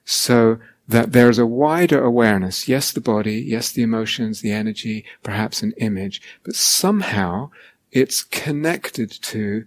So 0.06 0.60
that 0.88 1.13
there's 1.13 1.39
a 1.39 1.47
wider 1.47 2.04
awareness. 2.04 2.67
Yes, 2.67 2.91
the 2.91 3.02
body, 3.02 3.41
yes, 3.41 3.71
the 3.71 3.82
emotions, 3.82 4.41
the 4.41 4.52
energy, 4.52 5.04
perhaps 5.24 5.63
an 5.63 5.74
image, 5.78 6.21
but 6.43 6.56
somehow 6.56 7.50
it's 7.91 8.23
connected 8.23 9.12
to 9.12 9.65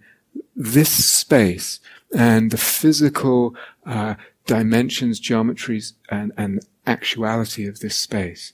this 0.57 1.05
space 1.05 1.81
and 2.15 2.51
the 2.51 2.57
physical 2.57 3.55
uh, 3.87 4.15
dimensions, 4.47 5.21
geometries, 5.21 5.93
and, 6.11 6.33
and 6.37 6.65
actuality 6.87 7.67
of 7.67 7.81
this 7.81 7.97
space. 7.97 8.53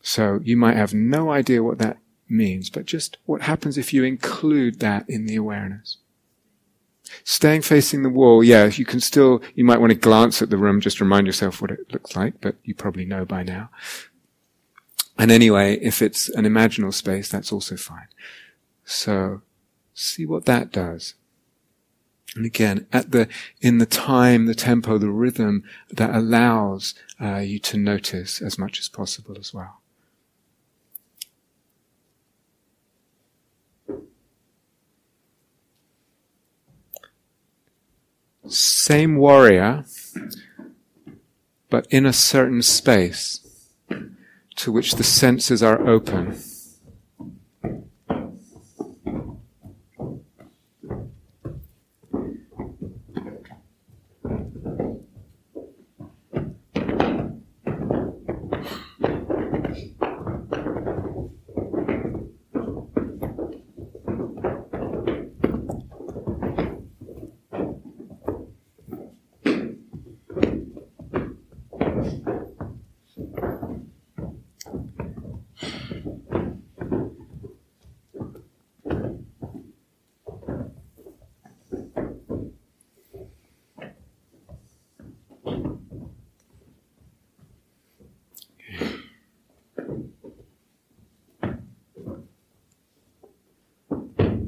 So 0.00 0.40
you 0.42 0.56
might 0.56 0.76
have 0.76 0.94
no 0.94 1.30
idea 1.30 1.62
what 1.62 1.78
that 1.78 1.98
means, 2.28 2.70
but 2.70 2.86
just 2.86 3.18
what 3.26 3.42
happens 3.42 3.78
if 3.78 3.92
you 3.92 4.04
include 4.04 4.80
that 4.80 5.08
in 5.08 5.26
the 5.26 5.36
awareness. 5.36 5.98
Staying 7.24 7.62
facing 7.62 8.02
the 8.02 8.08
wall, 8.08 8.42
yeah, 8.42 8.66
you 8.66 8.84
can 8.84 9.00
still, 9.00 9.42
you 9.54 9.64
might 9.64 9.80
want 9.80 9.90
to 9.90 9.98
glance 9.98 10.40
at 10.40 10.50
the 10.50 10.56
room, 10.56 10.80
just 10.80 11.00
remind 11.00 11.26
yourself 11.26 11.60
what 11.60 11.70
it 11.70 11.92
looks 11.92 12.16
like, 12.16 12.40
but 12.40 12.56
you 12.64 12.74
probably 12.74 13.04
know 13.04 13.24
by 13.24 13.42
now. 13.42 13.68
And 15.18 15.30
anyway, 15.30 15.78
if 15.80 16.00
it's 16.00 16.28
an 16.30 16.44
imaginal 16.44 16.92
space, 16.92 17.28
that's 17.28 17.52
also 17.52 17.76
fine. 17.76 18.08
So 18.84 19.42
see 19.94 20.26
what 20.26 20.44
that 20.46 20.72
does. 20.72 21.14
And 22.34 22.46
again, 22.46 22.86
at 22.92 23.10
the, 23.10 23.28
in 23.60 23.78
the 23.78 23.86
time, 23.86 24.46
the 24.46 24.54
tempo, 24.54 24.96
the 24.96 25.10
rhythm 25.10 25.64
that 25.90 26.14
allows 26.14 26.94
uh, 27.20 27.38
you 27.38 27.58
to 27.58 27.76
notice 27.76 28.40
as 28.40 28.58
much 28.58 28.78
as 28.78 28.88
possible 28.88 29.36
as 29.38 29.52
well. 29.52 29.80
Same 38.48 39.16
warrior, 39.16 39.84
but 41.70 41.86
in 41.90 42.04
a 42.04 42.12
certain 42.12 42.62
space 42.62 43.40
to 44.56 44.72
which 44.72 44.94
the 44.94 45.04
senses 45.04 45.62
are 45.62 45.88
open. 45.88 46.36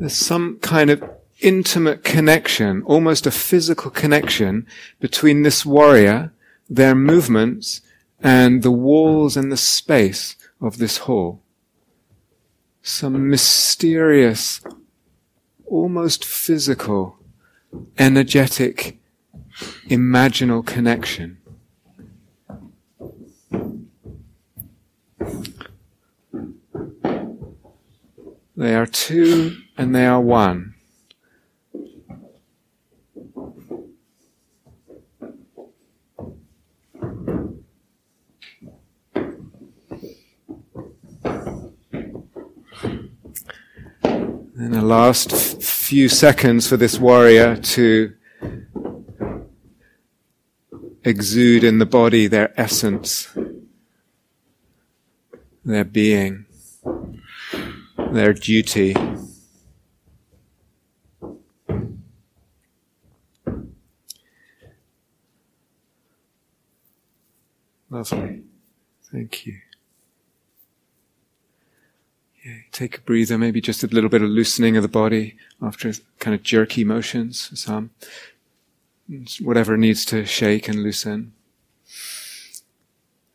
There's 0.04 0.16
some 0.16 0.58
kind 0.58 0.90
of 0.90 1.02
intimate 1.40 2.04
connection, 2.04 2.82
almost 2.82 3.26
a 3.26 3.30
physical 3.30 3.90
connection 3.90 4.66
between 5.00 5.44
this 5.44 5.64
warrior, 5.64 6.30
their 6.68 6.94
movements, 6.94 7.80
and 8.20 8.62
the 8.62 8.70
walls 8.70 9.34
and 9.34 9.50
the 9.50 9.56
space 9.56 10.36
of 10.60 10.76
this 10.76 10.98
hall. 10.98 11.40
Some 12.82 13.30
mysterious, 13.30 14.60
almost 15.64 16.22
physical, 16.22 17.16
energetic, 17.96 18.98
imaginal 19.88 20.66
connection. 20.66 21.38
They 28.64 28.74
are 28.76 28.86
two 28.86 29.58
and 29.76 29.94
they 29.94 30.06
are 30.06 30.22
one. 30.22 30.74
And 44.02 44.72
the 44.72 44.80
last 44.80 45.34
f- 45.34 45.62
few 45.62 46.08
seconds 46.08 46.66
for 46.66 46.78
this 46.78 46.98
warrior 46.98 47.56
to 47.56 48.14
exude 51.04 51.64
in 51.64 51.80
the 51.80 51.84
body 51.84 52.28
their 52.28 52.58
essence, 52.58 53.28
their 55.62 55.84
being, 55.84 56.46
their 58.14 58.32
duty. 58.32 58.94
Lovely. 67.90 68.42
Thank 69.12 69.46
you. 69.46 69.58
Yeah, 72.44 72.56
take 72.72 72.98
a 72.98 73.00
breather, 73.00 73.38
maybe 73.38 73.60
just 73.60 73.84
a 73.84 73.86
little 73.86 74.10
bit 74.10 74.20
of 74.20 74.28
loosening 74.28 74.76
of 74.76 74.82
the 74.82 74.88
body 74.88 75.36
after 75.62 75.92
kind 76.18 76.34
of 76.34 76.42
jerky 76.42 76.84
motions, 76.84 77.58
some. 77.58 77.90
Whatever 79.40 79.76
needs 79.76 80.04
to 80.06 80.26
shake 80.26 80.68
and 80.68 80.82
loosen. 80.82 81.32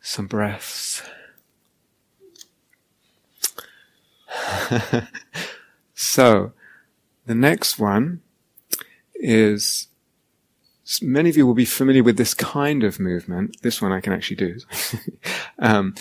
Some 0.00 0.26
breaths. 0.26 1.02
so, 5.94 6.52
the 7.26 7.34
next 7.34 7.78
one 7.78 8.22
is 9.14 9.88
many 11.00 11.30
of 11.30 11.36
you 11.36 11.46
will 11.46 11.54
be 11.54 11.64
familiar 11.64 12.02
with 12.02 12.16
this 12.16 12.34
kind 12.34 12.82
of 12.82 12.98
movement. 12.98 13.56
This 13.62 13.80
one 13.80 13.92
I 13.92 14.00
can 14.00 14.12
actually 14.12 14.36
do. 14.36 14.58
um, 15.58 15.94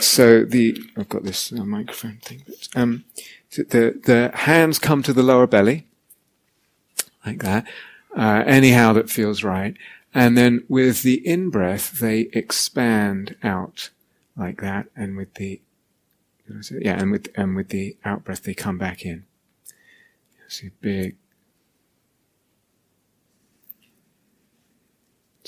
so 0.00 0.44
the 0.44 0.78
I've 0.96 1.08
got 1.08 1.24
this 1.24 1.52
uh, 1.52 1.64
microphone 1.64 2.18
thing. 2.22 2.42
Um, 2.76 3.04
the 3.50 3.98
the 4.04 4.30
hands 4.34 4.78
come 4.78 5.02
to 5.04 5.12
the 5.12 5.22
lower 5.22 5.46
belly, 5.46 5.86
like 7.24 7.42
that. 7.42 7.66
Uh, 8.16 8.42
anyhow, 8.46 8.92
that 8.92 9.08
feels 9.10 9.42
right. 9.42 9.76
And 10.14 10.36
then 10.36 10.64
with 10.68 11.02
the 11.02 11.26
in 11.26 11.50
breath, 11.50 12.00
they 12.00 12.28
expand 12.32 13.36
out 13.42 13.90
like 14.36 14.60
that, 14.60 14.88
and 14.94 15.16
with 15.16 15.34
the 15.34 15.60
yeah, 16.80 17.00
and 17.00 17.10
with 17.10 17.28
and 17.34 17.56
with 17.56 17.68
the 17.68 17.96
out 18.04 18.24
breath, 18.24 18.42
they 18.42 18.54
come 18.54 18.78
back 18.78 19.04
in. 19.04 19.24
See, 20.48 20.70
big 20.80 21.16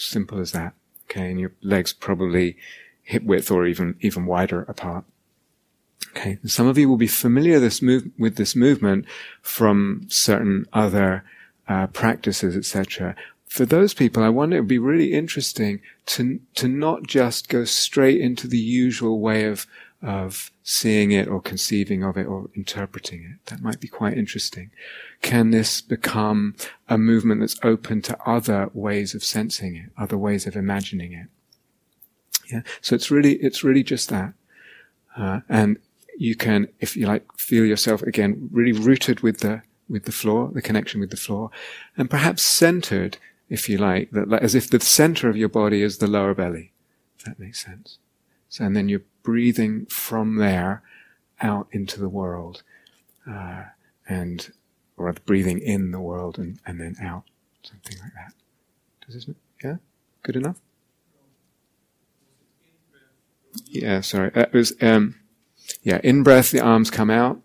Simple 0.01 0.41
as 0.41 0.53
that. 0.53 0.73
Okay, 1.05 1.31
and 1.31 1.39
your 1.39 1.53
legs 1.63 1.93
probably 1.93 2.57
hip 3.03 3.23
width 3.23 3.51
or 3.51 3.67
even 3.67 3.97
even 4.01 4.25
wider 4.25 4.63
apart. 4.63 5.05
Okay, 6.11 6.39
and 6.41 6.51
some 6.51 6.67
of 6.67 6.79
you 6.79 6.89
will 6.89 6.97
be 6.97 7.07
familiar 7.07 7.61
this 7.61 7.83
move, 7.83 8.11
with 8.19 8.37
this 8.37 8.57
movement 8.57 9.05
from 9.43 10.07
certain 10.09 10.65
other 10.73 11.23
uh, 11.69 11.87
practices, 11.89 12.57
etc. 12.57 13.15
For 13.47 13.67
those 13.67 13.93
people, 13.93 14.23
I 14.23 14.31
wonder 14.31 14.57
it 14.57 14.61
would 14.61 14.69
be 14.69 14.79
really 14.79 15.13
interesting 15.13 15.83
to 16.07 16.41
to 16.55 16.67
not 16.67 17.03
just 17.03 17.51
go 17.51 17.65
straight 17.65 18.21
into 18.21 18.49
the 18.49 18.59
usual 18.59 19.21
way 19.21 19.45
of 19.45 19.67
of 20.03 20.51
seeing 20.63 21.11
it 21.11 21.29
or 21.29 21.41
conceiving 21.41 22.03
of 22.03 22.17
it 22.17 22.27
or 22.27 22.49
interpreting 22.55 23.23
it. 23.23 23.51
That 23.51 23.63
might 23.63 23.81
be 23.81 23.89
quite 23.89 24.17
interesting. 24.17 24.71
Can 25.21 25.51
this 25.51 25.81
become 25.81 26.57
a 26.89 26.97
movement 26.97 27.41
that's 27.41 27.59
open 27.63 28.01
to 28.03 28.19
other 28.25 28.71
ways 28.73 29.15
of 29.15 29.23
sensing 29.23 29.77
it, 29.77 29.91
other 29.99 30.17
ways 30.17 30.47
of 30.47 30.57
imagining 30.57 31.13
it? 31.13 31.27
Yeah. 32.51 32.63
So 32.81 32.95
it's 32.95 33.11
really, 33.11 33.35
it's 33.35 33.63
really 33.63 33.83
just 33.83 34.09
that. 34.09 34.33
Uh, 35.17 35.41
and 35.49 35.79
you 36.17 36.35
can, 36.35 36.69
if 36.81 36.97
you 36.97 37.07
like, 37.07 37.27
feel 37.37 37.65
yourself 37.65 38.03
again 38.03 38.49
really 38.51 38.73
rooted 38.73 39.21
with 39.21 39.41
the, 39.41 39.63
with 39.89 40.05
the 40.05 40.13
floor, 40.13 40.51
the 40.53 40.63
connection 40.63 41.01
with 41.01 41.11
the 41.11 41.17
floor, 41.17 41.51
and 41.97 42.09
perhaps 42.09 42.43
centered, 42.43 43.19
if 43.49 43.69
you 43.69 43.77
like, 43.77 44.11
that, 44.13 44.33
as 44.43 44.55
if 44.55 44.71
the 44.71 44.81
center 44.81 45.29
of 45.29 45.37
your 45.37 45.49
body 45.49 45.83
is 45.83 45.99
the 45.99 46.07
lower 46.07 46.35
belly. 46.35 46.73
If 47.19 47.25
that 47.27 47.39
makes 47.39 47.63
sense. 47.63 47.99
So, 48.51 48.65
and 48.65 48.77
then 48.77 48.89
you're 48.89 49.03
breathing 49.23 49.87
from 49.87 50.37
there 50.37 50.83
out 51.41 51.69
into 51.71 52.01
the 52.01 52.09
world, 52.09 52.63
uh, 53.27 53.65
and 54.09 54.53
or 54.97 55.13
breathing 55.25 55.61
in 55.61 55.93
the 55.93 56.01
world 56.01 56.39
and, 56.39 56.59
and 56.67 56.79
then 56.81 56.97
out, 57.01 57.25
something 57.63 57.97
like 58.03 58.13
that. 58.15 58.35
Does 59.07 59.15
this? 59.15 59.35
Yeah, 59.65 59.77
good 60.23 60.37
enough. 60.37 60.61
Yeah, 63.67 64.01
sorry. 64.01 64.31
It 64.35 64.53
was 64.53 64.75
um, 64.83 65.15
yeah. 65.83 66.01
In 66.03 66.23
breath, 66.23 66.51
the 66.51 66.61
arms 66.61 66.91
come 66.91 67.11
out. 67.11 67.41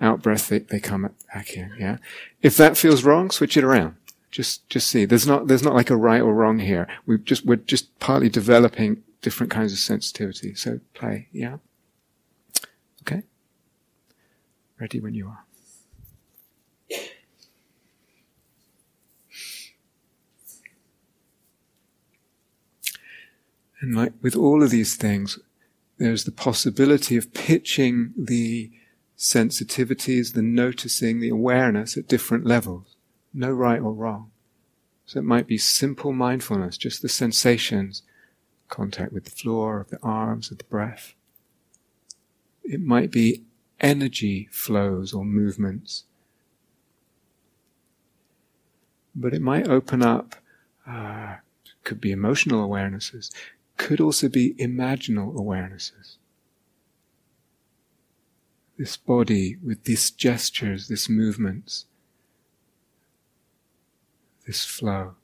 Out 0.00 0.22
breath, 0.22 0.48
they, 0.48 0.60
they 0.60 0.78
come 0.78 1.10
back 1.34 1.54
in. 1.54 1.72
Yeah. 1.78 1.98
If 2.40 2.56
that 2.56 2.76
feels 2.76 3.02
wrong, 3.02 3.30
switch 3.30 3.56
it 3.56 3.64
around. 3.64 3.96
Just 4.30 4.68
just 4.68 4.86
see. 4.88 5.06
There's 5.06 5.26
not 5.26 5.48
there's 5.48 5.62
not 5.62 5.74
like 5.74 5.90
a 5.90 5.96
right 5.96 6.22
or 6.22 6.34
wrong 6.34 6.60
here. 6.60 6.86
We 7.04 7.18
just 7.18 7.44
we're 7.44 7.56
just 7.56 7.98
partly 7.98 8.28
developing 8.28 9.02
different 9.26 9.50
kinds 9.50 9.72
of 9.72 9.78
sensitivity. 9.80 10.54
So 10.54 10.78
play, 10.94 11.26
yeah? 11.32 11.56
Okay? 13.02 13.24
Ready 14.78 15.00
when 15.00 15.14
you 15.14 15.26
are. 15.26 15.44
And 23.80 23.96
like 23.96 24.12
with 24.22 24.36
all 24.36 24.62
of 24.62 24.70
these 24.70 24.94
things, 24.94 25.40
there's 25.98 26.22
the 26.22 26.30
possibility 26.30 27.16
of 27.16 27.34
pitching 27.34 28.14
the 28.16 28.70
sensitivities, 29.18 30.34
the 30.34 30.42
noticing, 30.42 31.18
the 31.18 31.30
awareness 31.30 31.96
at 31.96 32.06
different 32.06 32.46
levels. 32.46 32.94
No 33.34 33.50
right 33.50 33.80
or 33.80 33.92
wrong. 33.92 34.30
So 35.04 35.18
it 35.18 35.24
might 35.24 35.48
be 35.48 35.58
simple 35.58 36.12
mindfulness, 36.12 36.78
just 36.78 37.02
the 37.02 37.08
sensations 37.08 38.04
contact 38.68 39.12
with 39.12 39.24
the 39.24 39.30
floor, 39.30 39.80
of 39.80 39.90
the 39.90 39.98
arms, 40.02 40.50
of 40.50 40.58
the 40.58 40.64
breath. 40.64 41.14
It 42.64 42.80
might 42.80 43.10
be 43.10 43.44
energy 43.80 44.48
flows 44.50 45.12
or 45.12 45.24
movements. 45.24 46.04
But 49.14 49.34
it 49.34 49.42
might 49.42 49.68
open 49.68 50.02
up, 50.02 50.36
uh, 50.86 51.36
could 51.84 52.00
be 52.00 52.12
emotional 52.12 52.68
awarenesses, 52.68 53.30
could 53.76 54.00
also 54.00 54.28
be 54.28 54.54
imaginal 54.54 55.34
awarenesses. 55.34 56.16
This 58.78 58.96
body 58.96 59.56
with 59.64 59.84
these 59.84 60.10
gestures, 60.10 60.88
these 60.88 61.08
movements, 61.08 61.86
this 64.46 64.64
flow. 64.64 65.14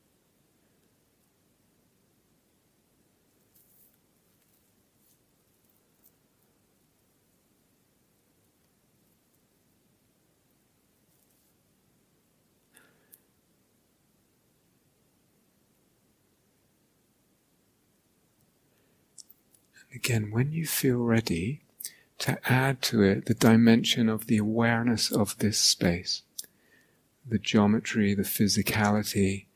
Again, 19.94 20.30
when 20.30 20.52
you 20.52 20.66
feel 20.66 20.98
ready 20.98 21.60
to 22.18 22.38
add 22.50 22.80
to 22.82 23.02
it 23.02 23.26
the 23.26 23.34
dimension 23.34 24.08
of 24.08 24.26
the 24.26 24.38
awareness 24.38 25.12
of 25.12 25.36
this 25.38 25.58
space, 25.58 26.22
the 27.28 27.38
geometry, 27.38 28.14
the 28.14 28.22
physicality, 28.22 29.46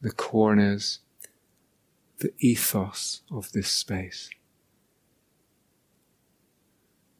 the 0.00 0.10
corners, 0.10 1.00
the 2.18 2.32
ethos 2.38 3.22
of 3.30 3.52
this 3.52 3.68
space. 3.68 4.30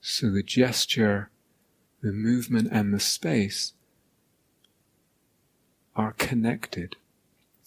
So 0.00 0.30
the 0.30 0.42
gesture, 0.42 1.30
the 2.02 2.12
movement, 2.12 2.68
and 2.70 2.92
the 2.92 3.00
space 3.00 3.72
are 5.94 6.12
connected, 6.12 6.96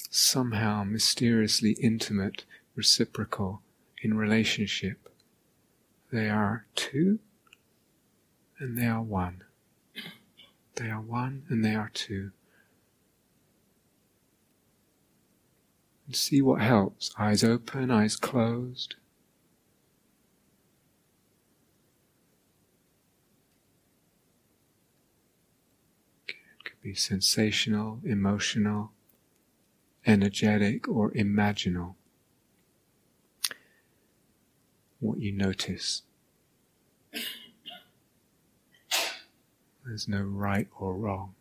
somehow 0.09 0.83
mysteriously 0.83 1.71
intimate, 1.81 2.43
reciprocal, 2.75 3.61
in 4.07 4.17
relationship. 4.17 5.09
They 6.13 6.29
are 6.29 6.65
two 6.75 7.19
and 8.57 8.77
they 8.77 8.85
are 8.85 9.01
one. 9.01 9.43
They 10.75 10.89
are 10.89 11.01
one 11.01 11.43
and 11.49 11.63
they 11.63 11.75
are 11.75 11.91
two. 11.93 12.31
And 16.05 16.15
see 16.15 16.41
what 16.41 16.61
helps. 16.61 17.11
Eyes 17.19 17.43
open, 17.43 17.91
eyes 17.91 18.15
closed. 18.15 18.95
It 26.29 26.63
could 26.63 26.81
be 26.81 26.95
sensational, 26.95 27.99
emotional, 28.05 28.91
energetic, 30.05 30.87
or 30.87 31.11
imaginal 31.11 31.96
what 34.99 35.19
you 35.19 35.31
notice. 35.31 36.03
There's 39.85 40.07
no 40.07 40.21
right 40.21 40.67
or 40.77 40.95
wrong. 40.95 41.33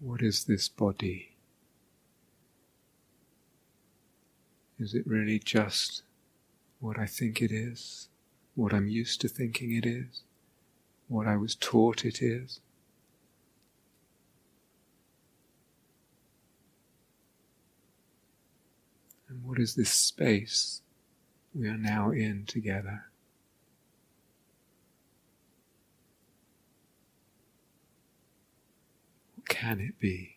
What 0.00 0.20
is 0.20 0.44
this 0.44 0.68
body? 0.68 1.31
Is 4.78 4.94
it 4.94 5.06
really 5.06 5.38
just 5.38 6.02
what 6.80 6.98
I 6.98 7.06
think 7.06 7.40
it 7.40 7.52
is? 7.52 8.08
What 8.54 8.74
I'm 8.74 8.88
used 8.88 9.20
to 9.20 9.28
thinking 9.28 9.72
it 9.72 9.86
is? 9.86 10.22
What 11.08 11.26
I 11.26 11.36
was 11.36 11.54
taught 11.54 12.04
it 12.04 12.20
is? 12.20 12.60
And 19.28 19.44
what 19.44 19.58
is 19.58 19.74
this 19.74 19.90
space 19.90 20.82
we 21.54 21.68
are 21.68 21.78
now 21.78 22.10
in 22.10 22.44
together? 22.46 23.04
What 29.36 29.48
can 29.48 29.80
it 29.80 29.98
be? 29.98 30.31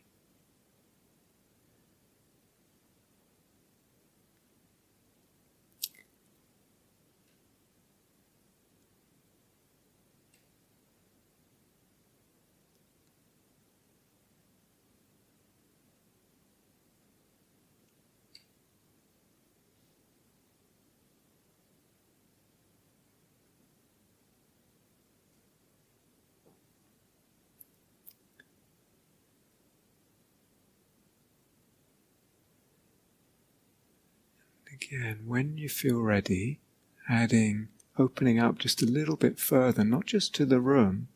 Again, 34.95 35.23
when 35.25 35.57
you 35.57 35.67
feel 35.67 35.99
ready, 35.99 36.61
adding, 37.09 37.67
opening 37.97 38.39
up 38.39 38.59
just 38.59 38.81
a 38.81 38.85
little 38.85 39.17
bit 39.17 39.37
further, 39.37 39.83
not 39.83 40.05
just 40.05 40.33
to 40.35 40.45
the 40.45 40.61
room, 40.61 41.09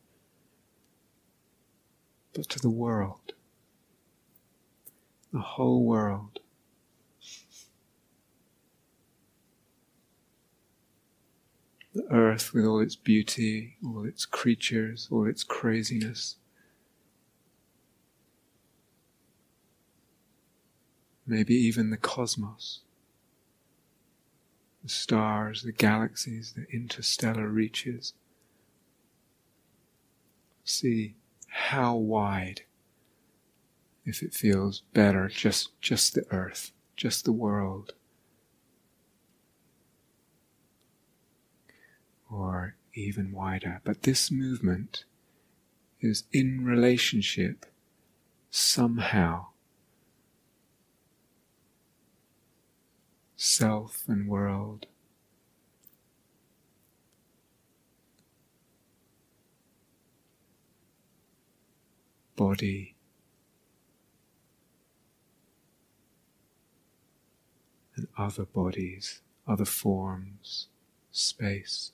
but 2.33 2.49
to 2.49 2.59
the 2.59 2.69
world. 2.69 3.33
The 5.31 5.39
whole 5.39 5.85
world. 5.85 6.39
The 11.93 12.05
earth 12.11 12.53
with 12.53 12.65
all 12.65 12.81
its 12.81 12.97
beauty, 12.97 13.77
all 13.81 14.05
its 14.05 14.25
creatures, 14.25 15.07
all 15.09 15.25
its 15.25 15.45
craziness. 15.45 16.35
Maybe 21.25 21.53
even 21.55 21.91
the 21.91 21.97
cosmos 21.97 22.81
the 24.83 24.89
stars, 24.89 25.63
the 25.63 25.71
galaxies, 25.71 26.53
the 26.55 26.65
interstellar 26.73 27.47
reaches. 27.47 28.13
See 30.63 31.15
how 31.47 31.95
wide, 31.95 32.61
if 34.05 34.21
it 34.21 34.33
feels 34.33 34.83
better, 34.93 35.27
just, 35.27 35.79
just 35.81 36.13
the 36.13 36.25
earth, 36.31 36.71
just 36.95 37.25
the 37.25 37.31
world. 37.31 37.93
Or 42.31 42.75
even 42.93 43.31
wider. 43.31 43.81
But 43.83 44.03
this 44.03 44.29
movement 44.29 45.03
is 46.01 46.23
in 46.31 46.63
relationship 46.63 47.65
somehow 48.51 49.47
self 53.41 54.03
and 54.09 54.27
world. 54.27 54.85
Body 62.35 62.95
and 67.95 68.07
other 68.17 68.43
bodies, 68.43 69.21
other 69.47 69.63
forms, 69.63 70.67
space. 71.11 71.93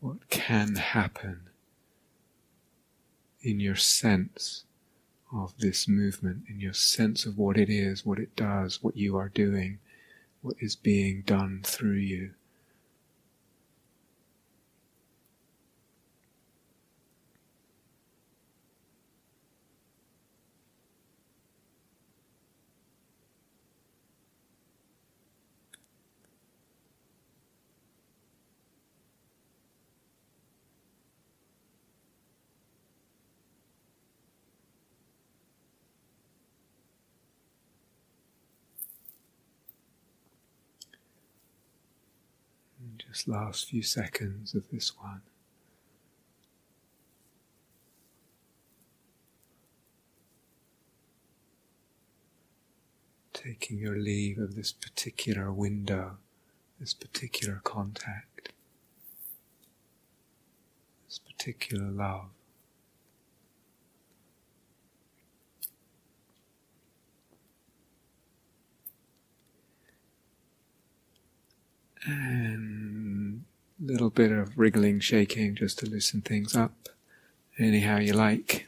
What 0.00 0.28
can 0.28 0.76
happen 0.76 1.48
in 3.42 3.60
your 3.60 3.76
sense 3.76 4.64
of 5.32 5.54
this 5.58 5.88
movement, 5.88 6.44
in 6.48 6.60
your 6.60 6.72
sense 6.72 7.26
of 7.26 7.36
what 7.36 7.56
it 7.56 7.68
is, 7.68 8.04
what 8.04 8.18
it 8.18 8.34
does, 8.34 8.82
what 8.82 8.96
you 8.96 9.16
are 9.16 9.28
doing, 9.28 9.78
what 10.40 10.56
is 10.60 10.76
being 10.76 11.22
done 11.22 11.60
through 11.64 11.96
you. 11.96 12.32
Just 42.98 43.28
last 43.28 43.68
few 43.68 43.82
seconds 43.82 44.54
of 44.54 44.64
this 44.70 44.92
one. 44.98 45.22
Taking 53.32 53.78
your 53.78 53.96
leave 53.96 54.38
of 54.38 54.56
this 54.56 54.72
particular 54.72 55.52
window, 55.52 56.18
this 56.80 56.92
particular 56.92 57.60
contact, 57.62 58.52
this 61.06 61.18
particular 61.18 61.88
love. 61.88 62.30
And 72.08 73.44
a 73.80 73.84
little 73.92 74.10
bit 74.10 74.32
of 74.32 74.58
wriggling, 74.58 75.00
shaking 75.00 75.54
just 75.54 75.78
to 75.78 75.86
loosen 75.86 76.22
things 76.22 76.56
up, 76.56 76.72
anyhow 77.58 77.98
you 77.98 78.12
like. 78.12 78.66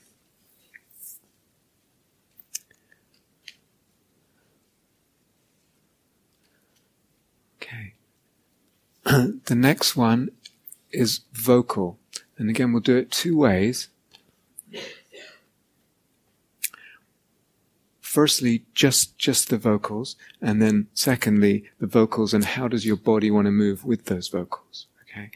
Okay. 7.63 7.95
the 9.05 9.55
next 9.55 9.97
one 9.97 10.31
is 10.93 11.21
vocal. 11.33 11.99
And 12.37 12.49
again, 12.51 12.73
we'll 12.73 12.81
do 12.81 12.97
it 12.97 13.11
two 13.11 13.37
ways. 13.37 13.89
Firstly 18.11 18.65
just 18.75 19.17
just 19.17 19.51
the 19.51 19.57
vocals 19.57 20.17
and 20.43 20.61
then 20.61 20.89
secondly 20.93 21.63
the 21.79 21.87
vocals 21.87 22.35
and 22.35 22.45
how 22.45 22.67
does 22.67 22.85
your 22.85 22.97
body 22.97 23.31
want 23.31 23.45
to 23.47 23.53
move 23.53 23.85
with 23.85 24.07
those 24.07 24.27
vocals 24.27 24.89
okay? 25.03 25.31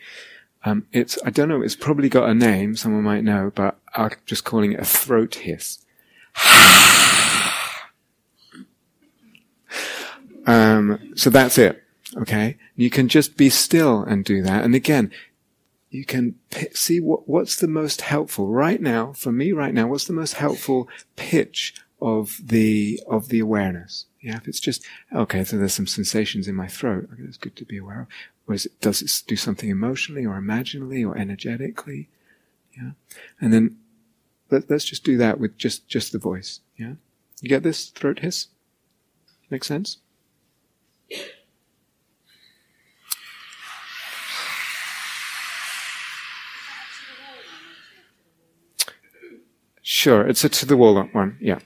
Um, 0.65 0.85
it's 0.91 1.17
i 1.25 1.31
don't 1.31 1.49
know 1.49 1.63
it's 1.63 1.77
probably 1.77 2.09
got 2.09 2.29
a 2.29 2.35
name 2.35 2.75
someone 2.75 3.05
might 3.05 3.23
know 3.23 3.53
but 3.55 3.79
i'm 3.95 4.11
just 4.27 4.43
calling 4.43 4.73
it 4.73 4.81
a 4.81 4.85
throat 4.85 5.37
hiss. 5.37 5.85
Um, 10.47 11.15
so 11.15 11.31
that's 11.31 11.57
it 11.57 11.83
okay? 12.19 12.59
You 12.77 12.91
can 12.91 13.09
just 13.09 13.39
be 13.39 13.49
still 13.49 14.03
and 14.03 14.23
do 14.23 14.43
that 14.43 14.63
and 14.63 14.75
again 14.75 15.11
you 15.89 16.05
can 16.05 16.35
see 16.73 17.01
what, 17.01 17.27
what's 17.27 17.57
the 17.57 17.69
most 17.69 18.03
helpful. 18.03 18.49
Right 18.49 18.83
now 18.83 19.15
for 19.15 19.33
me 19.33 19.53
right 19.53 19.73
now 19.73 19.87
what's 19.87 20.05
the 20.05 20.13
most 20.13 20.35
helpful 20.35 20.87
pitch 21.17 21.73
of 22.01 22.41
the 22.43 23.01
of 23.09 23.29
the 23.29 23.41
awareness. 23.41 24.07
Yeah, 24.21 24.37
if 24.37 24.49
it's 24.49 24.61
just 24.61 24.85
okay, 25.15 25.45
so 25.45 25.59
there's 25.59 25.75
some 25.75 25.87
sensations 25.87 26.49
in 26.49 26.55
my 26.55 26.69
throat. 26.69 27.09
Okay, 27.13 27.23
that's 27.23 27.37
good 27.37 27.57
to 27.57 27.65
be 27.65 27.79
aware 27.79 28.03
of. 28.03 28.07
Or 28.47 28.55
it, 28.55 28.67
does 28.81 29.03
it 29.03 29.23
do 29.27 29.37
something 29.37 29.71
emotionally 29.71 30.27
or 30.27 30.37
imaginally 30.37 31.05
or 31.05 31.17
energetically? 31.17 32.09
Yeah, 32.77 32.91
and 33.41 33.53
then 33.53 33.79
let, 34.51 34.71
us 34.71 34.85
just 34.85 35.05
do 35.05 35.17
that 35.19 35.39
with 35.39 35.57
just 35.57 35.89
just 35.89 36.13
the 36.13 36.19
voice. 36.19 36.61
Yeah, 36.77 36.95
you 37.41 37.49
get 37.49 37.63
this 37.63 37.87
throat 37.87 38.21
hiss. 38.21 38.49
Make 39.51 39.65
sense? 39.65 39.99
Sure, 49.83 50.27
it's 50.27 50.43
a 50.45 50.49
to 50.49 50.67
the 50.67 50.77
wall 50.79 51.03
one, 51.13 51.37
yeah. 51.41 51.59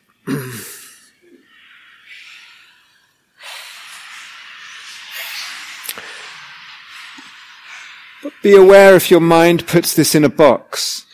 But 8.23 8.33
be 8.43 8.55
aware 8.55 8.95
if 8.95 9.11
your 9.11 9.21
mind 9.21 9.67
puts 9.67 9.95
this 9.95 10.15
in 10.15 10.25
a 10.25 10.29
box 10.29 11.07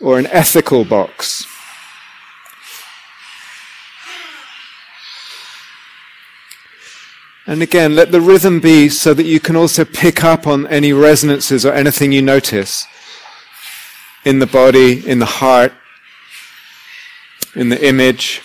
or 0.00 0.18
an 0.18 0.26
ethical 0.26 0.84
box. 0.84 1.46
And 7.46 7.62
again, 7.62 7.94
let 7.94 8.10
the 8.10 8.20
rhythm 8.20 8.58
be 8.58 8.88
so 8.88 9.14
that 9.14 9.22
you 9.22 9.38
can 9.38 9.54
also 9.54 9.84
pick 9.84 10.24
up 10.24 10.48
on 10.48 10.66
any 10.66 10.92
resonances 10.92 11.64
or 11.64 11.72
anything 11.72 12.10
you 12.10 12.20
notice 12.20 12.84
in 14.24 14.40
the 14.40 14.46
body, 14.46 15.08
in 15.08 15.20
the 15.20 15.26
heart, 15.26 15.72
in 17.54 17.68
the 17.68 17.86
image, 17.86 18.42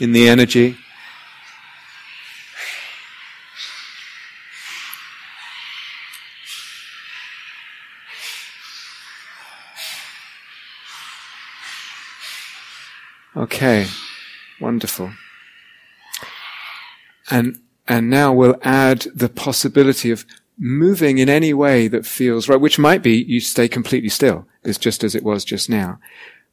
in 0.00 0.12
the 0.12 0.28
energy. 0.28 0.76
Okay, 13.36 13.86
wonderful. 14.60 15.12
And, 17.30 17.60
and 17.88 18.08
now 18.08 18.32
we'll 18.32 18.56
add 18.62 19.06
the 19.14 19.28
possibility 19.28 20.10
of 20.10 20.24
moving 20.56 21.18
in 21.18 21.28
any 21.28 21.52
way 21.52 21.88
that 21.88 22.06
feels 22.06 22.48
right, 22.48 22.60
which 22.60 22.78
might 22.78 23.02
be 23.02 23.24
you 23.24 23.40
stay 23.40 23.66
completely 23.66 24.08
still. 24.08 24.46
It's 24.62 24.78
just 24.78 25.02
as 25.02 25.14
it 25.14 25.24
was 25.24 25.44
just 25.44 25.68
now. 25.68 25.98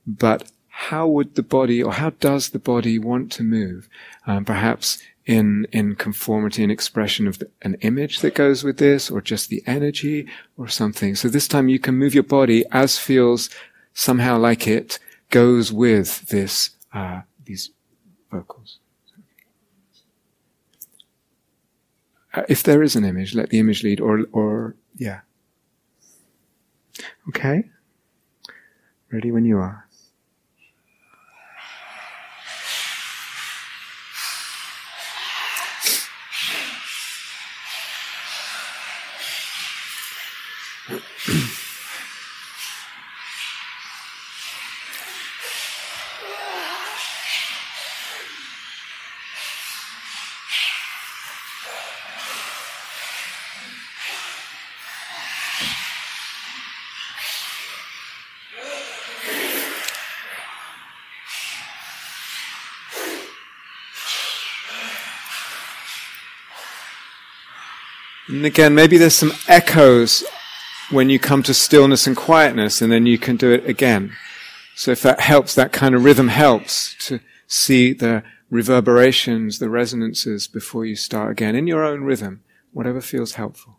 But 0.08 0.52
how 0.90 1.08
would 1.08 1.36
the 1.36 1.44
body, 1.44 1.82
or 1.84 1.94
how 1.94 2.10
does 2.10 2.50
the 2.50 2.60
body 2.60 2.98
want 2.98 3.32
to 3.34 3.44
move? 3.44 3.88
Um, 4.26 4.46
perhaps 4.46 4.98
in 5.26 5.68
in 5.72 5.96
conformity 5.96 6.64
and 6.64 6.72
expression 6.72 7.28
of 7.28 7.38
the, 7.38 7.48
an 7.62 7.76
image 7.82 8.22
that 8.22 8.34
goes 8.34 8.64
with 8.64 8.78
this, 8.78 9.12
or 9.12 9.22
just 9.22 9.50
the 9.50 9.64
energy, 9.68 10.28
or 10.58 10.68
something. 10.68 11.16
So 11.16 11.28
this 11.28 11.48
time 11.48 11.70
you 11.70 11.80
can 11.80 11.96
move 11.96 12.16
your 12.16 12.24
body 12.40 12.66
as 12.72 12.98
feels 12.98 13.50
somehow 13.94 14.40
like 14.40 14.68
it 14.68 14.98
goes 15.30 15.72
with 15.72 16.28
this 16.30 16.72
uh, 16.94 17.22
these 17.46 17.70
vocals. 18.32 18.80
Uh, 22.34 22.44
if 22.50 22.64
there 22.64 22.82
is 22.82 22.96
an 22.96 23.06
image, 23.06 23.36
let 23.36 23.50
the 23.50 23.60
image 23.60 23.84
lead, 23.84 24.02
or 24.02 24.26
or 24.32 24.76
yeah. 24.98 25.22
Okay. 27.30 27.70
Ready 29.12 29.32
when 29.32 29.46
you 29.46 29.60
are. 29.60 29.91
And 68.42 68.48
again, 68.48 68.74
maybe 68.74 68.98
there's 68.98 69.14
some 69.14 69.34
echoes 69.48 70.24
when 70.90 71.12
you 71.12 71.20
come 71.20 71.44
to 71.44 71.54
stillness 71.54 72.08
and 72.08 72.18
quietness, 72.18 72.82
and 72.82 72.92
then 72.92 73.06
you 73.06 73.20
can 73.20 73.36
do 73.36 73.52
it 73.52 73.70
again. 73.70 74.14
So 74.76 74.90
if 74.90 75.04
that 75.04 75.20
helps, 75.20 75.54
that 75.54 75.72
kind 75.72 75.94
of 75.94 76.04
rhythm 76.04 76.30
helps 76.30 76.96
to 77.06 77.20
see 77.46 77.94
the 77.94 78.24
reverberations, 78.50 79.60
the 79.60 79.70
resonances 79.70 80.48
before 80.48 80.86
you 80.86 80.96
start 80.96 81.30
again 81.34 81.56
in 81.56 81.68
your 81.68 81.84
own 81.84 82.02
rhythm, 82.04 82.42
whatever 82.74 83.00
feels 83.00 83.34
helpful. 83.34 83.76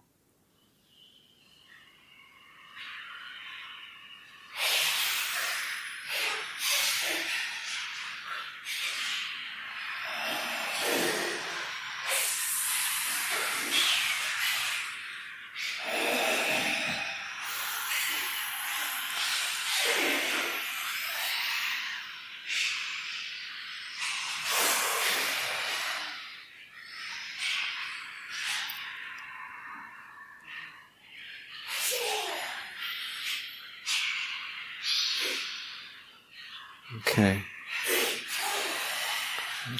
Okay. 37.13 37.43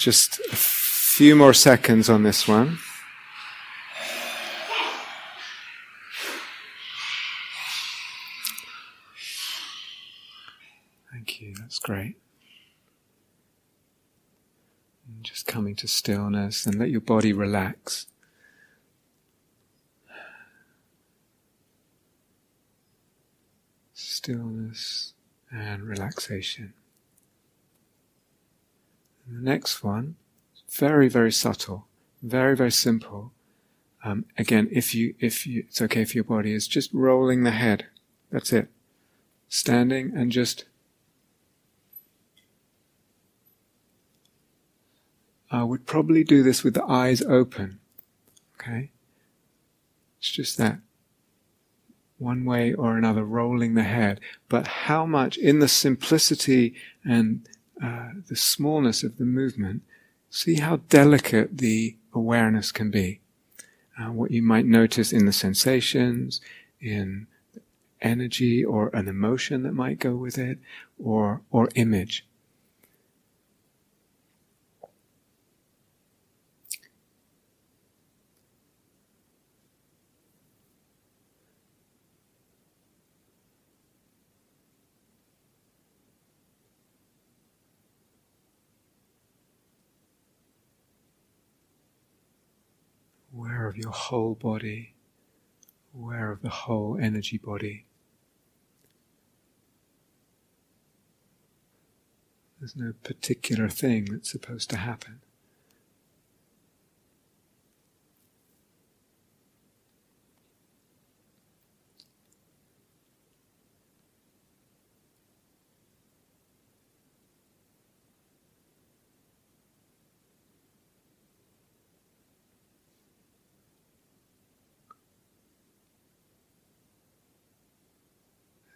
Just 0.03 0.41
a 0.53 0.57
few 0.57 1.37
more 1.37 1.55
seconds 1.55 2.11
on 2.11 2.25
this 2.25 2.49
one. 2.49 2.81
Thank 11.13 11.41
you, 11.41 11.55
that's 11.57 11.79
great. 11.79 12.17
And 15.07 15.23
just 15.23 15.47
coming 15.47 15.77
to 15.77 15.87
stillness 15.87 16.67
and 16.67 16.81
let 16.81 16.91
your 16.91 17.01
body 17.01 17.33
relax. 17.33 18.09
Stillness 23.95 25.13
and 25.53 25.85
relaxation. 25.85 26.75
And 29.27 29.39
the 29.39 29.51
next 29.51 29.83
one, 29.83 30.17
very, 30.71 31.09
very 31.09 31.33
subtle, 31.33 31.87
very, 32.23 32.57
very 32.57 32.73
simple. 32.73 33.33
Um, 34.05 34.25
again, 34.37 34.69
if 34.73 34.95
you, 34.95 35.15
if 35.21 35.47
you, 35.47 35.65
it's 35.69 35.81
okay 35.83 36.05
for 36.05 36.15
your 36.15 36.25
body, 36.25 36.53
is 36.53 36.67
just 36.67 36.93
rolling 36.93 37.45
the 37.45 37.53
head. 37.53 37.87
That's 38.31 38.53
it. 38.53 38.69
Standing 39.49 40.13
and 40.17 40.33
just 40.33 40.65
I 45.53 45.65
would 45.65 45.85
probably 45.85 46.25
do 46.25 46.43
this 46.43 46.65
with 46.65 46.73
the 46.73 46.85
eyes 46.85 47.21
open. 47.21 47.79
Okay? 48.55 48.91
It's 50.19 50.31
just 50.31 50.57
that. 50.57 50.79
One 52.17 52.47
way 52.47 52.73
or 52.73 52.97
another, 52.97 53.25
rolling 53.25 53.75
the 53.75 53.83
head. 53.83 54.21
But 54.49 54.67
how 54.67 55.05
much, 55.05 55.37
in 55.37 55.59
the 55.59 55.69
simplicity 55.69 56.75
and 57.05 57.47
uh, 57.81 58.11
the 58.29 58.37
smallness 58.37 59.03
of 59.03 59.19
the 59.19 59.25
movement, 59.25 59.83
see 60.31 60.57
how 60.57 60.77
delicate 60.89 61.59
the 61.59 61.97
awareness 62.13 62.73
can 62.73 62.91
be. 62.91 63.21
Uh, 63.99 64.11
what 64.11 64.31
you 64.31 64.43
might 64.43 64.67
notice 64.67 65.13
in 65.13 65.27
the 65.27 65.33
sensations, 65.33 66.41
in 66.81 67.27
energy 68.01 68.65
or 68.65 68.89
an 68.89 69.07
emotion 69.07 69.63
that 69.63 69.73
might 69.73 69.99
go 69.99 70.17
with 70.17 70.39
it, 70.39 70.59
or, 70.99 71.43
or 71.51 71.69
image. 71.75 72.27
Aware 93.63 93.71
of 93.71 93.77
your 93.77 93.93
whole 93.93 94.35
body, 94.35 94.93
aware 95.95 96.33
of 96.33 96.43
the 96.43 96.49
whole 96.49 96.99
energy 97.01 97.39
body. 97.39 97.87
There's 102.59 102.75
no 102.75 102.93
particular 103.05 103.69
thing 103.69 104.07
that's 104.07 104.31
supposed 104.31 104.69
to 104.71 104.77
happen. 104.79 105.21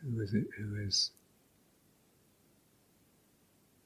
Who 0.02 0.15
is 0.26 0.34
it 0.34 0.46
who 0.58 0.74
is 0.74 1.12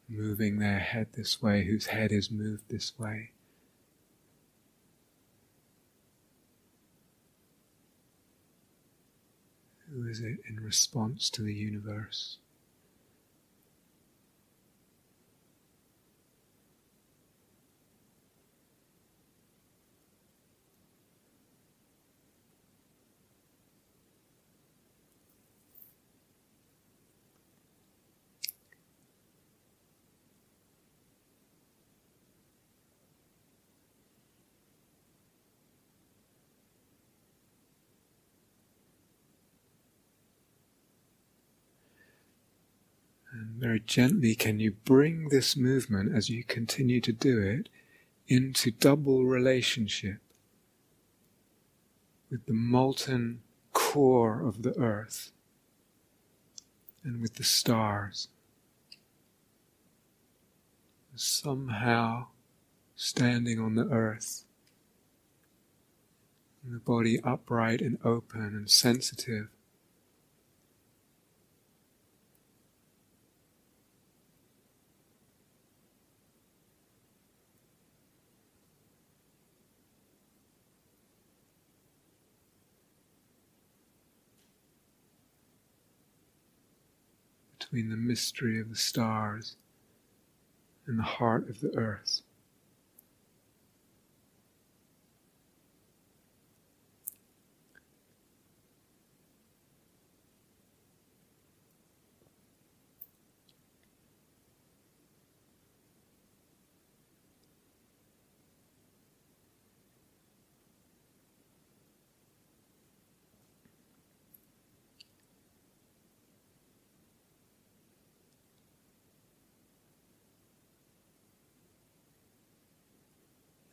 moving 0.08 0.58
their 0.58 0.78
head 0.78 1.08
this 1.12 1.42
way, 1.42 1.64
whose 1.64 1.86
head 1.86 2.12
is 2.12 2.30
moved 2.30 2.64
this 2.68 2.98
way? 2.98 3.30
Who 9.92 10.08
is 10.08 10.20
it 10.20 10.38
in 10.48 10.60
response 10.60 11.28
to 11.30 11.42
the 11.42 11.52
universe? 11.52 12.38
Gently 43.86 44.34
can 44.34 44.60
you 44.60 44.72
bring 44.84 45.28
this 45.28 45.56
movement 45.56 46.14
as 46.14 46.30
you 46.30 46.44
continue 46.44 47.00
to 47.00 47.12
do 47.12 47.40
it 47.40 47.68
into 48.28 48.70
double 48.70 49.24
relationship 49.24 50.18
with 52.30 52.46
the 52.46 52.52
molten 52.52 53.40
core 53.72 54.46
of 54.46 54.62
the 54.62 54.76
earth 54.78 55.32
and 57.02 57.20
with 57.20 57.34
the 57.34 57.44
stars. 57.44 58.28
Somehow 61.14 62.28
standing 62.94 63.58
on 63.58 63.74
the 63.74 63.88
earth, 63.88 64.44
and 66.62 66.74
the 66.74 66.78
body 66.78 67.18
upright 67.24 67.80
and 67.80 67.98
open 68.04 68.40
and 68.40 68.70
sensitive 68.70 69.48
between 87.70 87.90
the 87.90 87.96
mystery 87.96 88.60
of 88.60 88.68
the 88.68 88.76
stars 88.76 89.56
and 90.86 90.98
the 90.98 91.04
heart 91.04 91.48
of 91.48 91.60
the 91.60 91.76
earth. 91.76 92.22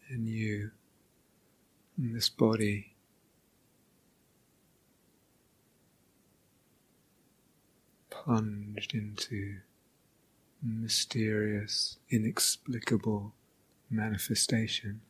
and 0.09 0.27
you 0.27 0.71
and 1.97 2.06
this 2.17 2.29
body. 2.29 2.95
Plunged 8.09 8.95
into 8.95 9.57
mysterious, 10.63 11.97
inexplicable 12.09 13.35
manifestation. 13.91 15.01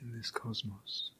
in 0.00 0.16
this 0.16 0.30
cosmos. 0.30 1.10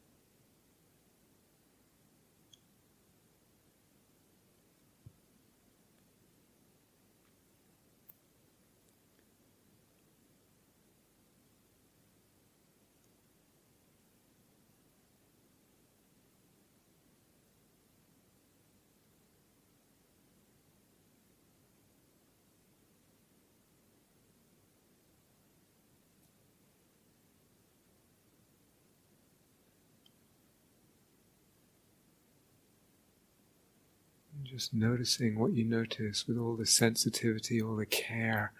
Just 34.45 34.73
noticing 34.73 35.37
what 35.37 35.53
you 35.53 35.65
notice 35.65 36.27
with 36.27 36.37
all 36.37 36.55
the 36.55 36.65
sensitivity, 36.65 37.61
all 37.61 37.75
the 37.75 37.85
care 37.85 38.51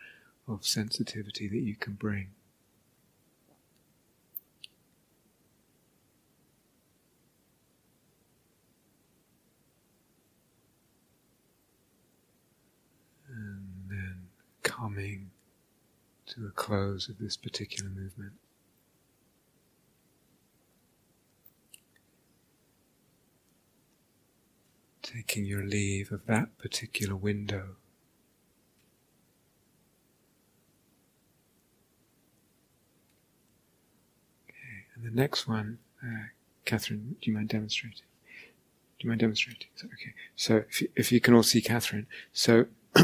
of 0.48 0.66
sensitivity 0.66 1.48
that 1.48 1.60
you 1.60 1.76
can 1.76 1.94
bring. 1.94 2.30
And 13.30 13.68
then 13.90 14.18
coming 14.64 15.30
to 16.28 16.48
a 16.48 16.52
close 16.52 17.10
of 17.10 17.20
this 17.20 17.38
particular 17.38 17.90
movement. 17.90 18.34
Taking 25.06 25.46
your 25.46 25.64
leave 25.64 26.12
of 26.12 26.26
that 26.26 26.58
particular 26.58 27.16
window. 27.16 27.76
Okay, 34.50 34.88
and 34.96 35.06
the 35.06 35.16
next 35.16 35.48
one, 35.48 35.78
uh, 36.04 36.30
Catherine, 36.66 37.16
do 37.22 37.30
you 37.30 37.38
mind 37.38 37.50
demonstrating? 37.50 38.08
Do 38.98 39.06
you 39.06 39.10
mind 39.10 39.22
demonstrating? 39.22 39.68
Okay, 39.84 40.14
so 40.36 40.64
if 40.70 40.82
you, 40.82 40.88
if 40.96 41.12
you 41.12 41.22
can 41.22 41.36
all 41.36 41.44
see 41.44 41.62
Catherine, 41.62 42.08
so 42.34 42.66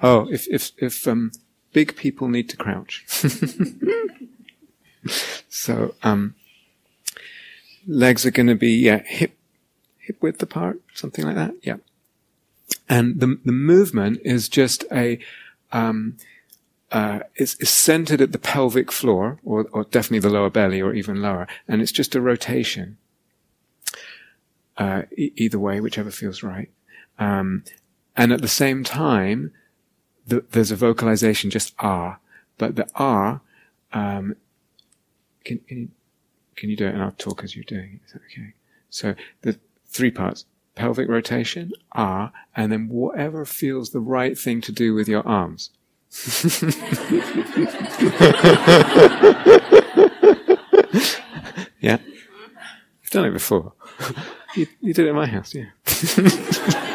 oh, 0.00 0.28
if 0.30 0.46
if 0.48 0.70
if 0.78 1.08
um, 1.08 1.32
big 1.72 1.96
people 1.96 2.28
need 2.28 2.48
to 2.50 2.56
crouch, 2.56 3.04
so 5.48 5.96
um, 6.04 6.36
legs 7.86 8.24
are 8.24 8.30
going 8.30 8.46
to 8.46 8.54
be 8.54 8.72
yeah 8.72 9.02
hip 9.04 9.35
hip 10.06 10.22
width 10.22 10.40
apart, 10.42 10.80
something 10.94 11.24
like 11.24 11.34
that. 11.34 11.54
Yeah. 11.62 11.76
And 12.88 13.20
the, 13.20 13.38
the 13.44 13.52
movement 13.52 14.20
is 14.24 14.48
just 14.48 14.84
a, 14.92 15.18
um, 15.72 16.16
uh, 16.92 17.20
is, 17.34 17.56
is 17.58 17.70
centered 17.70 18.20
at 18.20 18.30
the 18.30 18.38
pelvic 18.38 18.92
floor, 18.92 19.40
or, 19.44 19.66
or 19.72 19.84
definitely 19.84 20.20
the 20.20 20.30
lower 20.30 20.50
belly, 20.50 20.80
or 20.80 20.94
even 20.94 21.20
lower, 21.20 21.46
and 21.66 21.82
it's 21.82 21.92
just 21.92 22.14
a 22.14 22.20
rotation. 22.20 22.96
Uh, 24.76 25.02
e- 25.16 25.32
either 25.36 25.58
way, 25.58 25.80
whichever 25.80 26.10
feels 26.10 26.42
right. 26.42 26.70
Um, 27.18 27.64
and 28.16 28.32
at 28.32 28.42
the 28.42 28.48
same 28.48 28.84
time, 28.84 29.52
the, 30.26 30.44
there's 30.52 30.70
a 30.70 30.76
vocalization, 30.76 31.50
just 31.50 31.74
ah, 31.80 32.18
but 32.58 32.76
the 32.76 32.86
ah, 32.94 33.40
um, 33.92 34.36
can, 35.44 35.58
can 35.66 35.78
you, 35.78 35.88
can 36.54 36.70
you 36.70 36.76
do 36.76 36.86
it? 36.86 36.94
And 36.94 37.02
I'll 37.02 37.12
talk 37.12 37.42
as 37.42 37.56
you're 37.56 37.64
doing 37.64 38.00
it. 38.00 38.06
Is 38.06 38.12
that 38.12 38.22
okay? 38.30 38.54
So 38.90 39.14
the, 39.42 39.58
three 39.88 40.10
parts 40.10 40.44
pelvic 40.76 41.08
rotation, 41.08 41.72
ah, 41.94 42.30
and 42.54 42.70
then 42.70 42.88
whatever 42.88 43.44
feels 43.44 43.90
the 43.90 44.00
right 44.00 44.38
thing 44.38 44.60
to 44.60 44.70
do 44.70 44.94
with 44.94 45.08
your 45.08 45.26
arms. 45.26 45.70
yeah? 51.80 51.98
I've 53.02 53.10
done 53.10 53.24
it 53.24 53.32
before. 53.32 53.72
You, 54.54 54.66
you 54.80 54.94
did 54.94 55.06
it 55.06 55.08
at 55.08 55.14
my 55.14 55.26
house, 55.26 55.54
yeah. 55.54 55.70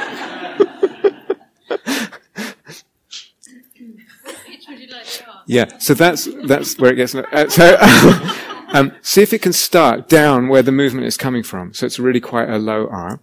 Yeah, 5.47 5.77
so 5.79 5.93
that's 5.93 6.29
that's 6.45 6.77
where 6.79 6.93
it 6.93 6.95
gets. 6.95 7.13
Uh, 7.13 7.49
so, 7.49 7.75
um, 8.73 8.91
see 9.01 9.21
if 9.21 9.33
it 9.33 9.41
can 9.41 9.53
start 9.53 10.07
down 10.09 10.47
where 10.47 10.61
the 10.61 10.71
movement 10.71 11.07
is 11.07 11.17
coming 11.17 11.43
from. 11.43 11.73
So 11.73 11.85
it's 11.85 11.99
really 11.99 12.19
quite 12.21 12.49
a 12.49 12.57
low 12.57 12.87
R, 12.87 13.19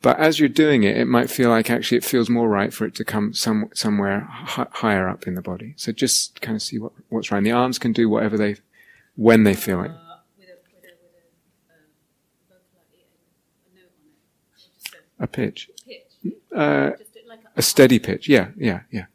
but 0.00 0.18
as 0.18 0.38
you're 0.38 0.48
doing 0.48 0.82
it, 0.84 0.96
it 0.96 1.06
might 1.06 1.30
feel 1.30 1.50
like 1.50 1.70
actually 1.70 1.98
it 1.98 2.04
feels 2.04 2.28
more 2.30 2.48
right 2.48 2.72
for 2.72 2.84
it 2.86 2.94
to 2.96 3.04
come 3.04 3.34
some 3.34 3.68
somewhere 3.74 4.28
h- 4.42 4.68
higher 4.72 5.08
up 5.08 5.26
in 5.26 5.34
the 5.34 5.42
body. 5.42 5.74
So 5.76 5.92
just 5.92 6.40
kind 6.40 6.56
of 6.56 6.62
see 6.62 6.78
what 6.78 6.92
what's 7.08 7.30
right. 7.30 7.38
And 7.38 7.46
the 7.46 7.52
arms 7.52 7.78
can 7.78 7.92
do 7.92 8.08
whatever 8.08 8.36
they 8.36 8.56
when 9.16 9.44
they 9.44 9.54
feel 9.54 9.82
it. 9.82 9.90
A 15.18 15.26
pitch. 15.26 15.70
Uh, 16.54 16.90
a 17.56 17.62
steady 17.62 17.98
pitch. 17.98 18.28
Yeah, 18.28 18.48
yeah, 18.56 18.80
yeah. 18.90 19.06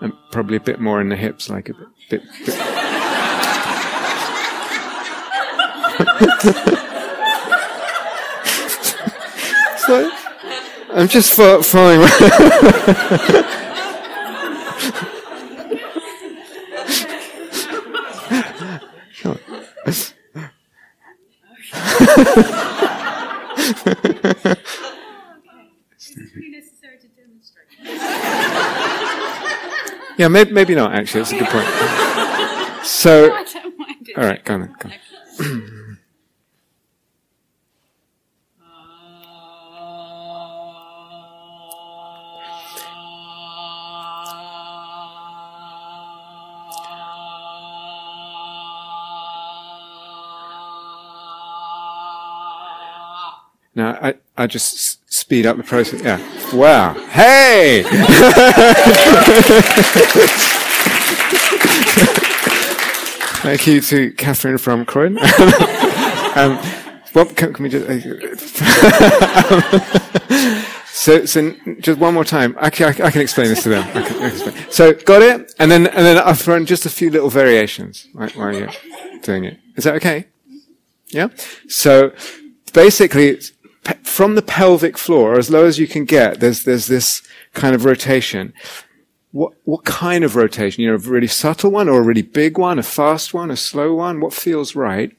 And 0.00 0.12
probably 0.30 0.56
a 0.56 0.60
bit 0.60 0.80
more 0.80 1.00
in 1.00 1.08
the 1.08 1.16
hips, 1.16 1.48
like 1.48 1.68
a 1.68 1.74
bit. 1.74 1.88
bit, 2.10 2.22
bit. 2.44 2.54
so, 9.86 10.10
I'm 10.90 11.08
just 11.08 11.32
following. 11.32 12.06
Yeah, 30.18 30.28
maybe, 30.28 30.50
maybe 30.52 30.74
not, 30.74 30.94
actually. 30.94 31.20
That's 31.20 31.32
a 31.32 31.38
good 31.38 31.48
point. 31.48 32.86
So, 32.86 33.32
all 34.16 34.24
right, 34.24 34.42
go 34.44 34.54
on. 34.54 34.76
Go 34.78 34.88
on. 34.88 35.96
Now, 53.74 53.98
I, 54.00 54.14
I 54.38 54.46
just 54.46 54.95
speed 55.26 55.44
up 55.44 55.56
the 55.56 55.62
process. 55.64 56.00
Yeah. 56.02 56.18
Wow. 56.54 56.94
Hey! 57.08 57.82
Thank 63.42 63.66
you 63.66 63.80
to 63.80 64.12
Catherine 64.12 64.56
from 64.56 64.84
Croydon. 64.84 65.18
um, 66.36 66.58
what 67.12 67.34
can, 67.34 67.52
can 67.52 67.64
we 67.64 67.68
just? 67.68 67.88
Uh, 67.90 67.98
so, 70.86 71.24
so 71.26 71.56
just 71.80 71.98
one 71.98 72.14
more 72.14 72.24
time. 72.24 72.54
I 72.60 72.70
can, 72.70 72.94
I 73.02 73.10
can 73.10 73.20
explain 73.20 73.48
this 73.48 73.64
to 73.64 73.70
them. 73.70 73.82
I 73.96 74.02
can, 74.02 74.22
I 74.22 74.30
can 74.30 74.70
so, 74.70 74.92
got 74.92 75.22
it? 75.22 75.52
And 75.58 75.72
then, 75.72 75.88
and 75.88 76.06
then 76.06 76.18
I've 76.18 76.38
thrown 76.38 76.66
just 76.66 76.86
a 76.86 76.90
few 76.90 77.10
little 77.10 77.30
variations 77.30 78.06
right, 78.14 78.30
while 78.36 78.54
you're 78.54 78.70
doing 79.22 79.42
it. 79.42 79.58
Is 79.74 79.82
that 79.82 79.96
okay? 79.96 80.28
Yeah? 81.08 81.30
So, 81.66 82.12
basically, 82.72 83.40
from 84.02 84.34
the 84.34 84.42
pelvic 84.42 84.96
floor, 84.98 85.38
as 85.38 85.50
low 85.50 85.64
as 85.64 85.78
you 85.78 85.86
can 85.86 86.04
get, 86.04 86.40
there's, 86.40 86.64
there's 86.64 86.86
this 86.86 87.22
kind 87.52 87.74
of 87.74 87.84
rotation. 87.84 88.52
What, 89.32 89.52
what 89.64 89.84
kind 89.84 90.24
of 90.24 90.36
rotation? 90.36 90.82
You 90.82 90.90
know, 90.90 90.94
a 90.94 90.98
really 90.98 91.26
subtle 91.26 91.70
one 91.70 91.88
or 91.88 92.00
a 92.00 92.02
really 92.02 92.22
big 92.22 92.58
one, 92.58 92.78
a 92.78 92.82
fast 92.82 93.34
one, 93.34 93.50
a 93.50 93.56
slow 93.56 93.94
one? 93.94 94.20
What 94.20 94.32
feels 94.32 94.74
right? 94.74 95.14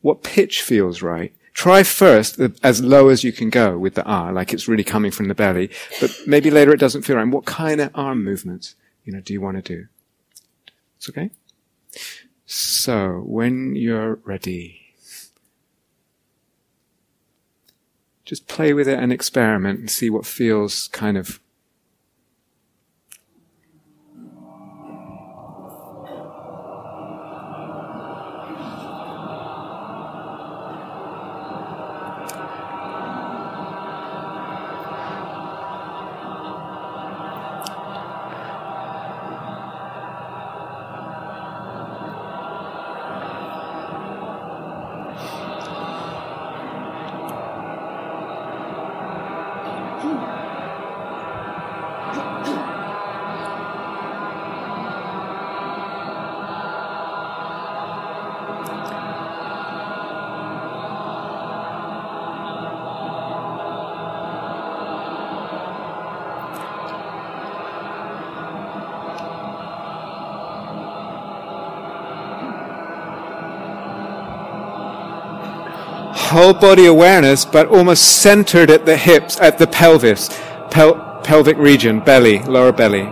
What 0.00 0.22
pitch 0.22 0.62
feels 0.62 1.02
right? 1.02 1.34
Try 1.52 1.82
first 1.82 2.38
as 2.62 2.80
low 2.80 3.08
as 3.08 3.24
you 3.24 3.32
can 3.32 3.50
go 3.50 3.76
with 3.76 3.94
the 3.94 4.04
R, 4.04 4.32
like 4.32 4.52
it's 4.52 4.68
really 4.68 4.84
coming 4.84 5.10
from 5.10 5.26
the 5.26 5.34
belly, 5.34 5.70
but 6.00 6.16
maybe 6.24 6.52
later 6.52 6.72
it 6.72 6.78
doesn't 6.78 7.02
feel 7.02 7.16
right. 7.16 7.26
what 7.26 7.46
kind 7.46 7.80
of 7.80 7.90
arm 7.96 8.22
movements, 8.22 8.76
you 9.04 9.12
know, 9.12 9.20
do 9.20 9.32
you 9.32 9.40
want 9.40 9.56
to 9.56 9.74
do? 9.74 9.88
It's 10.96 11.08
okay? 11.08 11.30
So, 12.46 13.22
when 13.26 13.74
you're 13.74 14.20
ready, 14.24 14.77
just 18.28 18.46
play 18.46 18.74
with 18.74 18.86
it 18.86 18.98
and 18.98 19.10
experiment 19.10 19.80
and 19.80 19.90
see 19.90 20.10
what 20.10 20.26
feels 20.26 20.88
kind 20.88 21.16
of 21.16 21.40
Gina. 50.00 50.37
Whole 76.28 76.52
body 76.52 76.84
awareness, 76.84 77.44
but 77.46 77.66
almost 77.68 78.20
centered 78.20 78.70
at 78.70 78.84
the 78.84 78.96
hips, 78.96 79.40
at 79.40 79.58
the 79.58 79.66
pelvis, 79.66 80.28
pel- 80.70 81.20
pelvic 81.24 81.56
region, 81.56 82.00
belly, 82.00 82.38
lower 82.40 82.70
belly. 82.70 83.08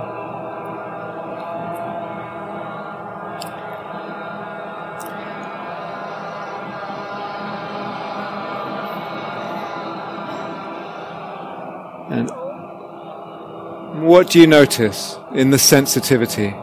And 12.11 12.31
what 14.07 14.31
do 14.31 14.41
you 14.41 14.47
notice 14.47 15.19
in 15.33 15.51
the 15.51 15.59
sensitivity? 15.59 16.55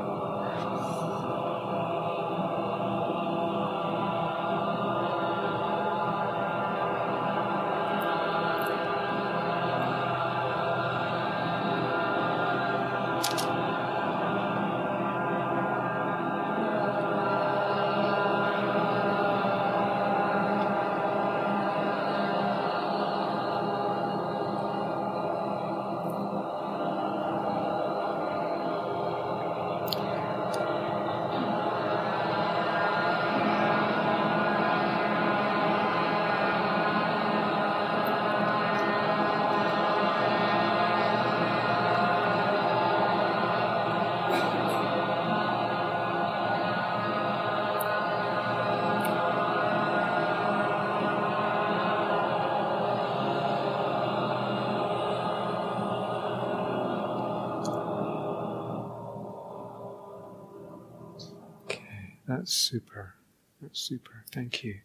That's 62.38 62.52
super. 62.52 63.14
That's 63.62 63.80
super. 63.80 64.24
Thank 64.32 64.64
you. 64.64 64.80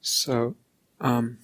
So, 0.00 0.56
um, 1.00 1.38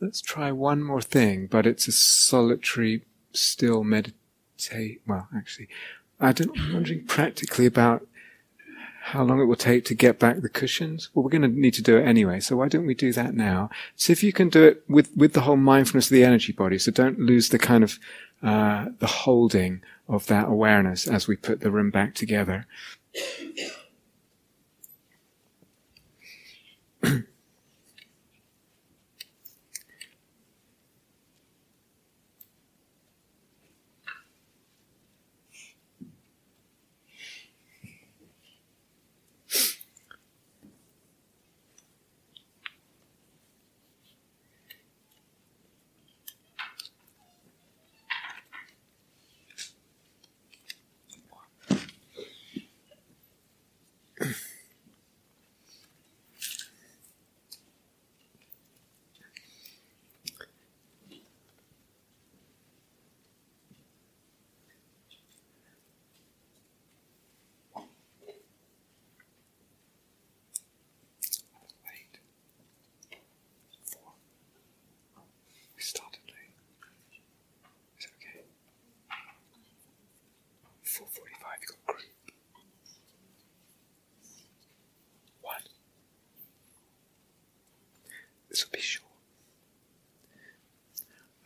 let's 0.00 0.20
try 0.20 0.50
one 0.50 0.82
more 0.82 1.00
thing, 1.00 1.46
but 1.46 1.64
it's 1.64 1.86
a 1.86 1.92
solitary, 1.92 3.02
still 3.32 3.84
meditate. 3.84 5.00
Well, 5.06 5.28
actually, 5.34 5.68
I 6.18 6.32
don't, 6.32 6.58
I'm 6.58 6.74
wondering 6.74 7.04
practically 7.06 7.66
about 7.66 8.04
how 9.10 9.22
long 9.22 9.40
it 9.40 9.44
will 9.44 9.54
take 9.54 9.84
to 9.84 9.94
get 9.94 10.18
back 10.18 10.40
the 10.40 10.48
cushions. 10.48 11.10
Well, 11.14 11.22
we're 11.22 11.30
going 11.30 11.42
to 11.42 11.48
need 11.48 11.74
to 11.74 11.82
do 11.82 11.96
it 11.96 12.02
anyway, 12.02 12.40
so 12.40 12.56
why 12.56 12.66
don't 12.66 12.86
we 12.86 12.94
do 12.94 13.12
that 13.12 13.34
now? 13.34 13.70
See 13.94 14.12
if 14.12 14.24
you 14.24 14.32
can 14.32 14.48
do 14.48 14.64
it 14.64 14.82
with, 14.88 15.16
with 15.16 15.32
the 15.32 15.42
whole 15.42 15.56
mindfulness 15.56 16.06
of 16.06 16.14
the 16.14 16.24
energy 16.24 16.52
body, 16.52 16.76
so 16.76 16.90
don't 16.90 17.20
lose 17.20 17.50
the 17.50 17.58
kind 17.58 17.84
of, 17.84 18.00
uh, 18.42 18.86
the 18.98 19.06
holding 19.06 19.80
of 20.08 20.26
that 20.26 20.48
awareness 20.48 21.06
as 21.06 21.28
we 21.28 21.36
put 21.36 21.60
the 21.60 21.70
room 21.70 21.90
back 21.90 22.16
together. 22.16 22.66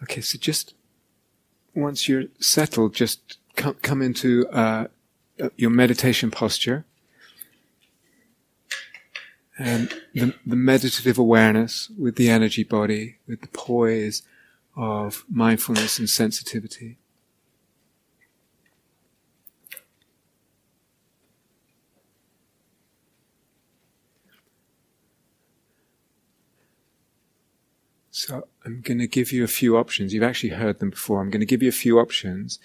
Okay, 0.03 0.23
so 0.23 0.39
just 0.39 0.75
once 1.75 2.09
you're 2.09 2.25
settled, 2.41 2.95
just 2.95 3.39
come, 3.57 3.75
come 3.83 4.03
into 4.03 4.49
uh, 4.49 4.89
your 5.57 5.71
meditation 5.71 6.31
posture. 6.31 6.85
And 9.59 9.95
the, 10.15 10.35
the 10.47 10.57
meditative 10.57 11.19
awareness 11.19 11.91
with 11.99 12.17
the 12.17 12.31
energy 12.31 12.65
body, 12.65 13.17
with 13.29 13.43
the 13.43 13.49
poise 13.49 14.23
of 14.75 15.25
mindfulness 15.29 15.99
and 15.99 16.09
sensitivity. 16.09 16.97
So 28.21 28.47
I'm 28.67 28.83
going 28.83 28.99
to 28.99 29.07
give 29.07 29.33
you 29.33 29.45
a 29.45 29.49
few 29.49 29.79
options. 29.79 30.13
You've 30.13 30.23
actually 30.23 30.51
heard 30.51 30.79
them 30.79 30.91
before. 30.91 31.23
I'm 31.23 31.31
going 31.31 31.41
to 31.41 31.47
give 31.47 31.63
you 31.63 31.71
a 31.71 31.73
few 31.73 31.99
options. 31.99 32.59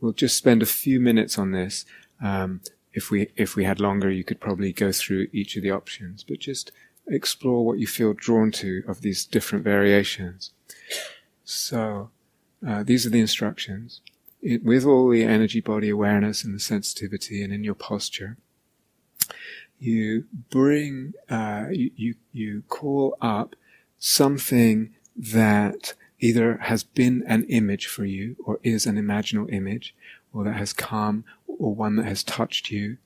We'll 0.00 0.12
just 0.12 0.36
spend 0.36 0.62
a 0.62 0.66
few 0.66 1.00
minutes 1.00 1.38
on 1.38 1.50
this. 1.50 1.84
Um, 2.22 2.60
if 2.92 3.10
we 3.10 3.28
if 3.36 3.56
we 3.56 3.64
had 3.64 3.80
longer, 3.80 4.12
you 4.12 4.22
could 4.22 4.38
probably 4.38 4.72
go 4.72 4.92
through 4.92 5.26
each 5.32 5.56
of 5.56 5.64
the 5.64 5.72
options, 5.72 6.22
but 6.22 6.38
just 6.38 6.70
explore 7.08 7.66
what 7.66 7.80
you 7.80 7.86
feel 7.88 8.12
drawn 8.12 8.52
to 8.52 8.84
of 8.86 9.00
these 9.00 9.24
different 9.24 9.64
variations. 9.64 10.52
So 11.42 12.10
uh, 12.64 12.84
these 12.84 13.04
are 13.04 13.10
the 13.10 13.20
instructions. 13.20 14.02
It, 14.40 14.62
with 14.62 14.84
all 14.84 15.08
the 15.08 15.24
energy 15.24 15.60
body 15.60 15.88
awareness 15.88 16.44
and 16.44 16.54
the 16.54 16.60
sensitivity, 16.60 17.42
and 17.42 17.52
in 17.52 17.64
your 17.64 17.74
posture, 17.74 18.36
you 19.80 20.26
bring 20.48 21.14
uh, 21.28 21.66
you, 21.72 21.90
you 21.96 22.14
you 22.32 22.62
call 22.68 23.16
up 23.20 23.56
something 24.04 24.92
that 25.14 25.94
either 26.18 26.56
has 26.62 26.82
been 26.82 27.22
an 27.28 27.44
image 27.44 27.86
for 27.86 28.04
you 28.04 28.34
or 28.44 28.58
is 28.64 28.84
an 28.84 28.96
imaginal 28.96 29.50
image 29.52 29.94
or 30.32 30.42
that 30.42 30.56
has 30.56 30.72
come 30.72 31.24
or 31.46 31.72
one 31.72 31.94
that 31.94 32.04
has 32.06 32.24
touched 32.24 32.68
you 32.72 32.96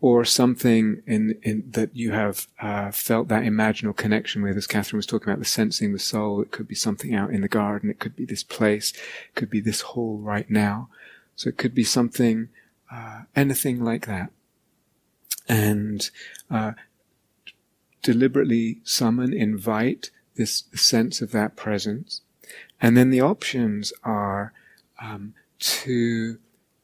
or 0.00 0.24
something 0.24 1.02
in, 1.06 1.38
in 1.42 1.64
that 1.72 1.94
you 1.94 2.12
have 2.12 2.46
uh, 2.58 2.90
felt 2.90 3.28
that 3.28 3.42
imaginal 3.42 3.94
connection 3.94 4.40
with, 4.42 4.56
as 4.56 4.66
Catherine 4.66 4.96
was 4.96 5.04
talking 5.04 5.28
about, 5.28 5.40
the 5.40 5.44
sensing 5.44 5.92
the 5.92 5.98
soul. 5.98 6.40
It 6.40 6.52
could 6.52 6.66
be 6.66 6.74
something 6.74 7.14
out 7.14 7.30
in 7.30 7.42
the 7.42 7.48
garden. 7.48 7.90
It 7.90 7.98
could 7.98 8.16
be 8.16 8.24
this 8.24 8.42
place. 8.42 8.92
It 8.92 9.34
could 9.34 9.50
be 9.50 9.60
this 9.60 9.82
hall 9.82 10.16
right 10.22 10.48
now. 10.48 10.88
So 11.36 11.50
it 11.50 11.58
could 11.58 11.74
be 11.74 11.84
something, 11.84 12.48
uh, 12.90 13.24
anything 13.36 13.84
like 13.84 14.06
that. 14.06 14.30
And 15.46 16.10
uh, 16.50 16.72
deliberately 18.02 18.80
summon, 18.84 19.34
invite 19.34 20.10
this 20.40 20.64
sense 20.74 21.20
of 21.20 21.32
that 21.32 21.54
presence. 21.54 22.22
And 22.80 22.96
then 22.96 23.10
the 23.10 23.20
options 23.20 23.92
are 24.02 24.54
um, 25.00 25.34
to 25.58 26.38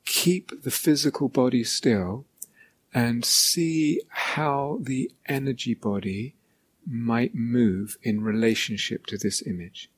keep 0.04 0.62
the 0.62 0.70
physical 0.70 1.28
body 1.30 1.64
still 1.64 2.26
and 2.92 3.24
see 3.24 4.02
how 4.08 4.78
the 4.82 5.10
energy 5.26 5.72
body 5.72 6.34
might 6.86 7.34
move 7.34 7.96
in 8.02 8.22
relationship 8.22 9.06
to 9.06 9.16
this 9.16 9.42
image. 9.46 9.90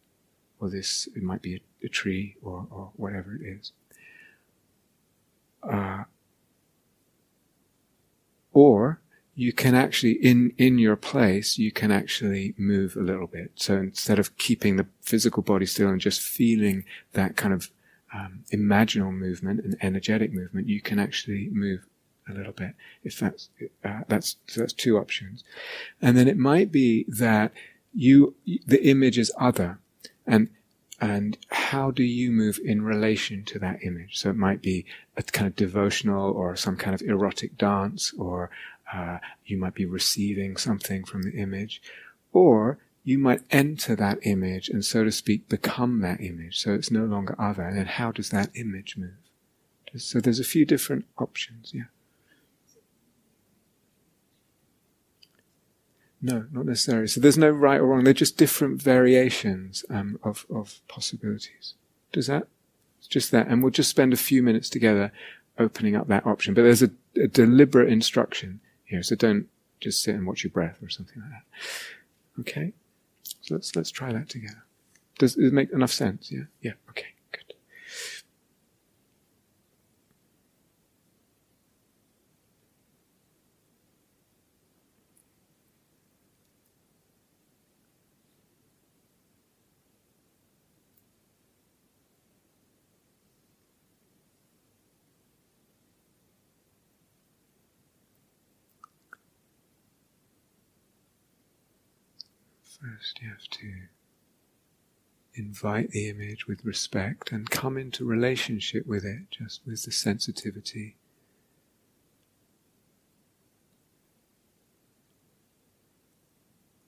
Or 0.60 0.70
this, 0.70 1.08
it 1.16 1.22
might 1.22 1.42
be 1.42 1.56
a, 1.56 1.60
a 1.84 1.88
tree 1.88 2.36
or, 2.40 2.66
or, 2.70 2.92
whatever 2.94 3.34
it 3.34 3.42
is. 3.44 3.72
Uh, 5.62 6.04
or 8.52 9.00
you 9.38 9.52
can 9.52 9.72
actually 9.76 10.14
in 10.14 10.52
in 10.58 10.78
your 10.78 10.96
place 10.96 11.58
you 11.58 11.70
can 11.70 11.92
actually 11.92 12.54
move 12.58 12.96
a 12.96 13.00
little 13.00 13.28
bit. 13.28 13.52
So 13.54 13.76
instead 13.76 14.18
of 14.18 14.36
keeping 14.36 14.76
the 14.76 14.86
physical 15.00 15.44
body 15.44 15.64
still 15.64 15.90
and 15.90 16.00
just 16.00 16.20
feeling 16.20 16.84
that 17.12 17.36
kind 17.36 17.54
of 17.54 17.70
um, 18.12 18.40
imaginal 18.52 19.12
movement 19.12 19.64
and 19.64 19.76
energetic 19.80 20.32
movement 20.32 20.66
you 20.66 20.80
can 20.80 20.98
actually 20.98 21.50
move 21.52 21.86
a 22.28 22.32
little 22.32 22.52
bit 22.52 22.74
if 23.04 23.20
that's 23.20 23.48
uh, 23.84 24.00
that's 24.08 24.36
so 24.48 24.60
that's 24.60 24.72
two 24.72 24.98
options. 24.98 25.44
And 26.02 26.16
then 26.16 26.26
it 26.26 26.36
might 26.36 26.72
be 26.72 27.04
that 27.06 27.52
you 27.94 28.34
the 28.44 28.84
image 28.84 29.18
is 29.18 29.30
other. 29.38 29.78
And 30.26 30.50
and 31.00 31.38
how 31.50 31.92
do 31.92 32.02
you 32.02 32.32
move 32.32 32.58
in 32.64 32.82
relation 32.82 33.44
to 33.44 33.58
that 33.60 33.84
image? 33.84 34.18
So 34.18 34.30
it 34.30 34.36
might 34.36 34.60
be 34.60 34.84
a 35.16 35.22
kind 35.22 35.46
of 35.46 35.54
devotional 35.54 36.32
or 36.32 36.56
some 36.56 36.76
kind 36.76 36.92
of 36.92 37.02
erotic 37.02 37.56
dance 37.56 38.12
or 38.18 38.50
uh, 38.92 39.18
you 39.44 39.56
might 39.58 39.74
be 39.74 39.84
receiving 39.84 40.56
something 40.56 41.04
from 41.04 41.22
the 41.22 41.32
image, 41.32 41.82
or 42.32 42.78
you 43.04 43.18
might 43.18 43.40
enter 43.50 43.96
that 43.96 44.18
image 44.22 44.68
and, 44.68 44.84
so 44.84 45.04
to 45.04 45.10
speak, 45.10 45.48
become 45.48 46.00
that 46.00 46.20
image. 46.20 46.58
So 46.60 46.74
it's 46.74 46.90
no 46.90 47.04
longer 47.04 47.34
other. 47.38 47.62
And 47.62 47.78
then 47.78 47.86
how 47.86 48.12
does 48.12 48.30
that 48.30 48.50
image 48.54 48.96
move? 48.96 49.16
So 49.96 50.20
there's 50.20 50.40
a 50.40 50.44
few 50.44 50.66
different 50.66 51.06
options. 51.16 51.72
Yeah. 51.74 51.84
No, 56.20 56.46
not 56.52 56.66
necessarily. 56.66 57.06
So 57.06 57.20
there's 57.20 57.38
no 57.38 57.48
right 57.48 57.80
or 57.80 57.86
wrong. 57.86 58.04
They're 58.04 58.12
just 58.12 58.36
different 58.36 58.82
variations 58.82 59.84
um, 59.88 60.18
of 60.22 60.44
of 60.54 60.80
possibilities. 60.88 61.74
Does 62.12 62.26
that? 62.26 62.48
It's 62.98 63.06
just 63.06 63.30
that, 63.30 63.46
and 63.46 63.62
we'll 63.62 63.70
just 63.70 63.88
spend 63.88 64.12
a 64.12 64.16
few 64.16 64.42
minutes 64.42 64.68
together 64.68 65.12
opening 65.58 65.94
up 65.94 66.08
that 66.08 66.26
option. 66.26 66.54
But 66.54 66.62
there's 66.62 66.82
a, 66.82 66.90
a 67.16 67.28
deliberate 67.28 67.88
instruction 67.88 68.60
here. 68.88 69.02
So 69.02 69.14
don't 69.14 69.48
just 69.80 70.02
sit 70.02 70.14
and 70.14 70.26
watch 70.26 70.44
your 70.44 70.50
breath 70.50 70.78
or 70.82 70.88
something 70.88 71.20
like 71.20 71.30
that. 71.30 72.40
Okay? 72.40 72.72
So 73.22 73.54
let's 73.54 73.76
let's 73.76 73.90
try 73.90 74.12
that 74.12 74.28
together. 74.28 74.64
Does, 75.18 75.34
does 75.34 75.46
it 75.46 75.52
make 75.52 75.70
enough 75.70 75.92
sense? 75.92 76.30
Yeah? 76.30 76.44
Yeah, 76.60 76.72
okay. 76.90 77.08
First, 102.80 103.20
you 103.20 103.28
have 103.28 103.48
to 103.50 103.72
invite 105.34 105.90
the 105.90 106.08
image 106.08 106.46
with 106.46 106.64
respect 106.64 107.32
and 107.32 107.50
come 107.50 107.76
into 107.76 108.04
relationship 108.04 108.86
with 108.86 109.04
it, 109.04 109.30
just 109.30 109.60
with 109.66 109.84
the 109.84 109.92
sensitivity. 109.92 110.96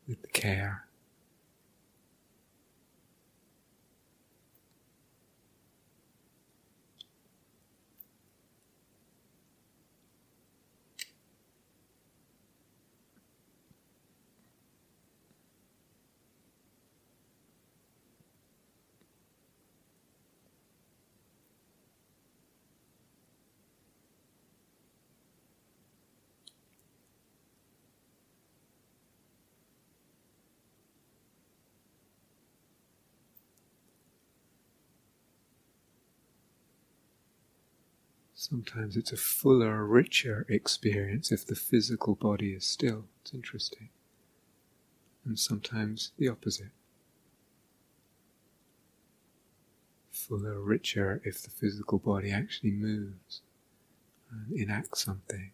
With 0.07 0.22
the 0.22 0.28
care. 0.28 0.86
Sometimes 38.51 38.96
it's 38.96 39.12
a 39.12 39.16
fuller, 39.16 39.86
richer 39.86 40.44
experience 40.48 41.30
if 41.30 41.46
the 41.46 41.55
physical 41.55 42.16
body 42.16 42.53
is 42.53 42.66
still. 42.66 43.05
It's 43.22 43.32
interesting. 43.32 43.90
And 45.24 45.38
sometimes 45.38 46.11
the 46.18 46.28
opposite. 46.28 46.72
Fuller, 50.11 50.61
richer 50.61 51.22
if 51.24 51.40
the 51.40 51.51
physical 51.51 52.01
body 52.01 52.32
actually 52.32 52.72
moves 52.72 53.42
and 54.32 54.59
enacts 54.59 55.05
something. 55.05 55.53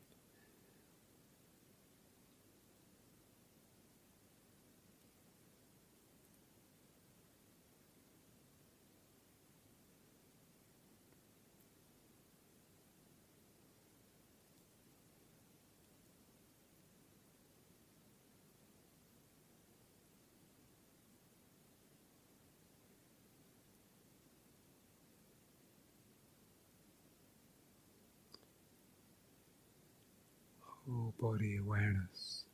Whole 30.89 31.15
body 31.21 31.59
awareness. 31.59 32.46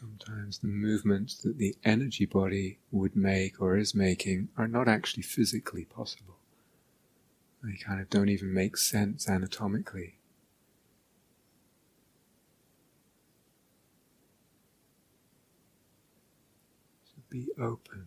Sometimes 0.00 0.58
the 0.58 0.66
movements 0.66 1.36
that 1.38 1.58
the 1.58 1.76
energy 1.84 2.26
body 2.26 2.78
would 2.90 3.14
make 3.14 3.60
or 3.60 3.76
is 3.76 3.94
making 3.94 4.48
are 4.56 4.68
not 4.68 4.88
actually 4.88 5.22
physically 5.22 5.84
possible. 5.84 6.36
They 7.62 7.76
kind 7.76 8.00
of 8.00 8.10
don't 8.10 8.28
even 8.28 8.52
make 8.52 8.76
sense 8.76 9.28
anatomically. 9.28 10.18
So 17.04 17.22
be 17.30 17.48
open. 17.58 18.06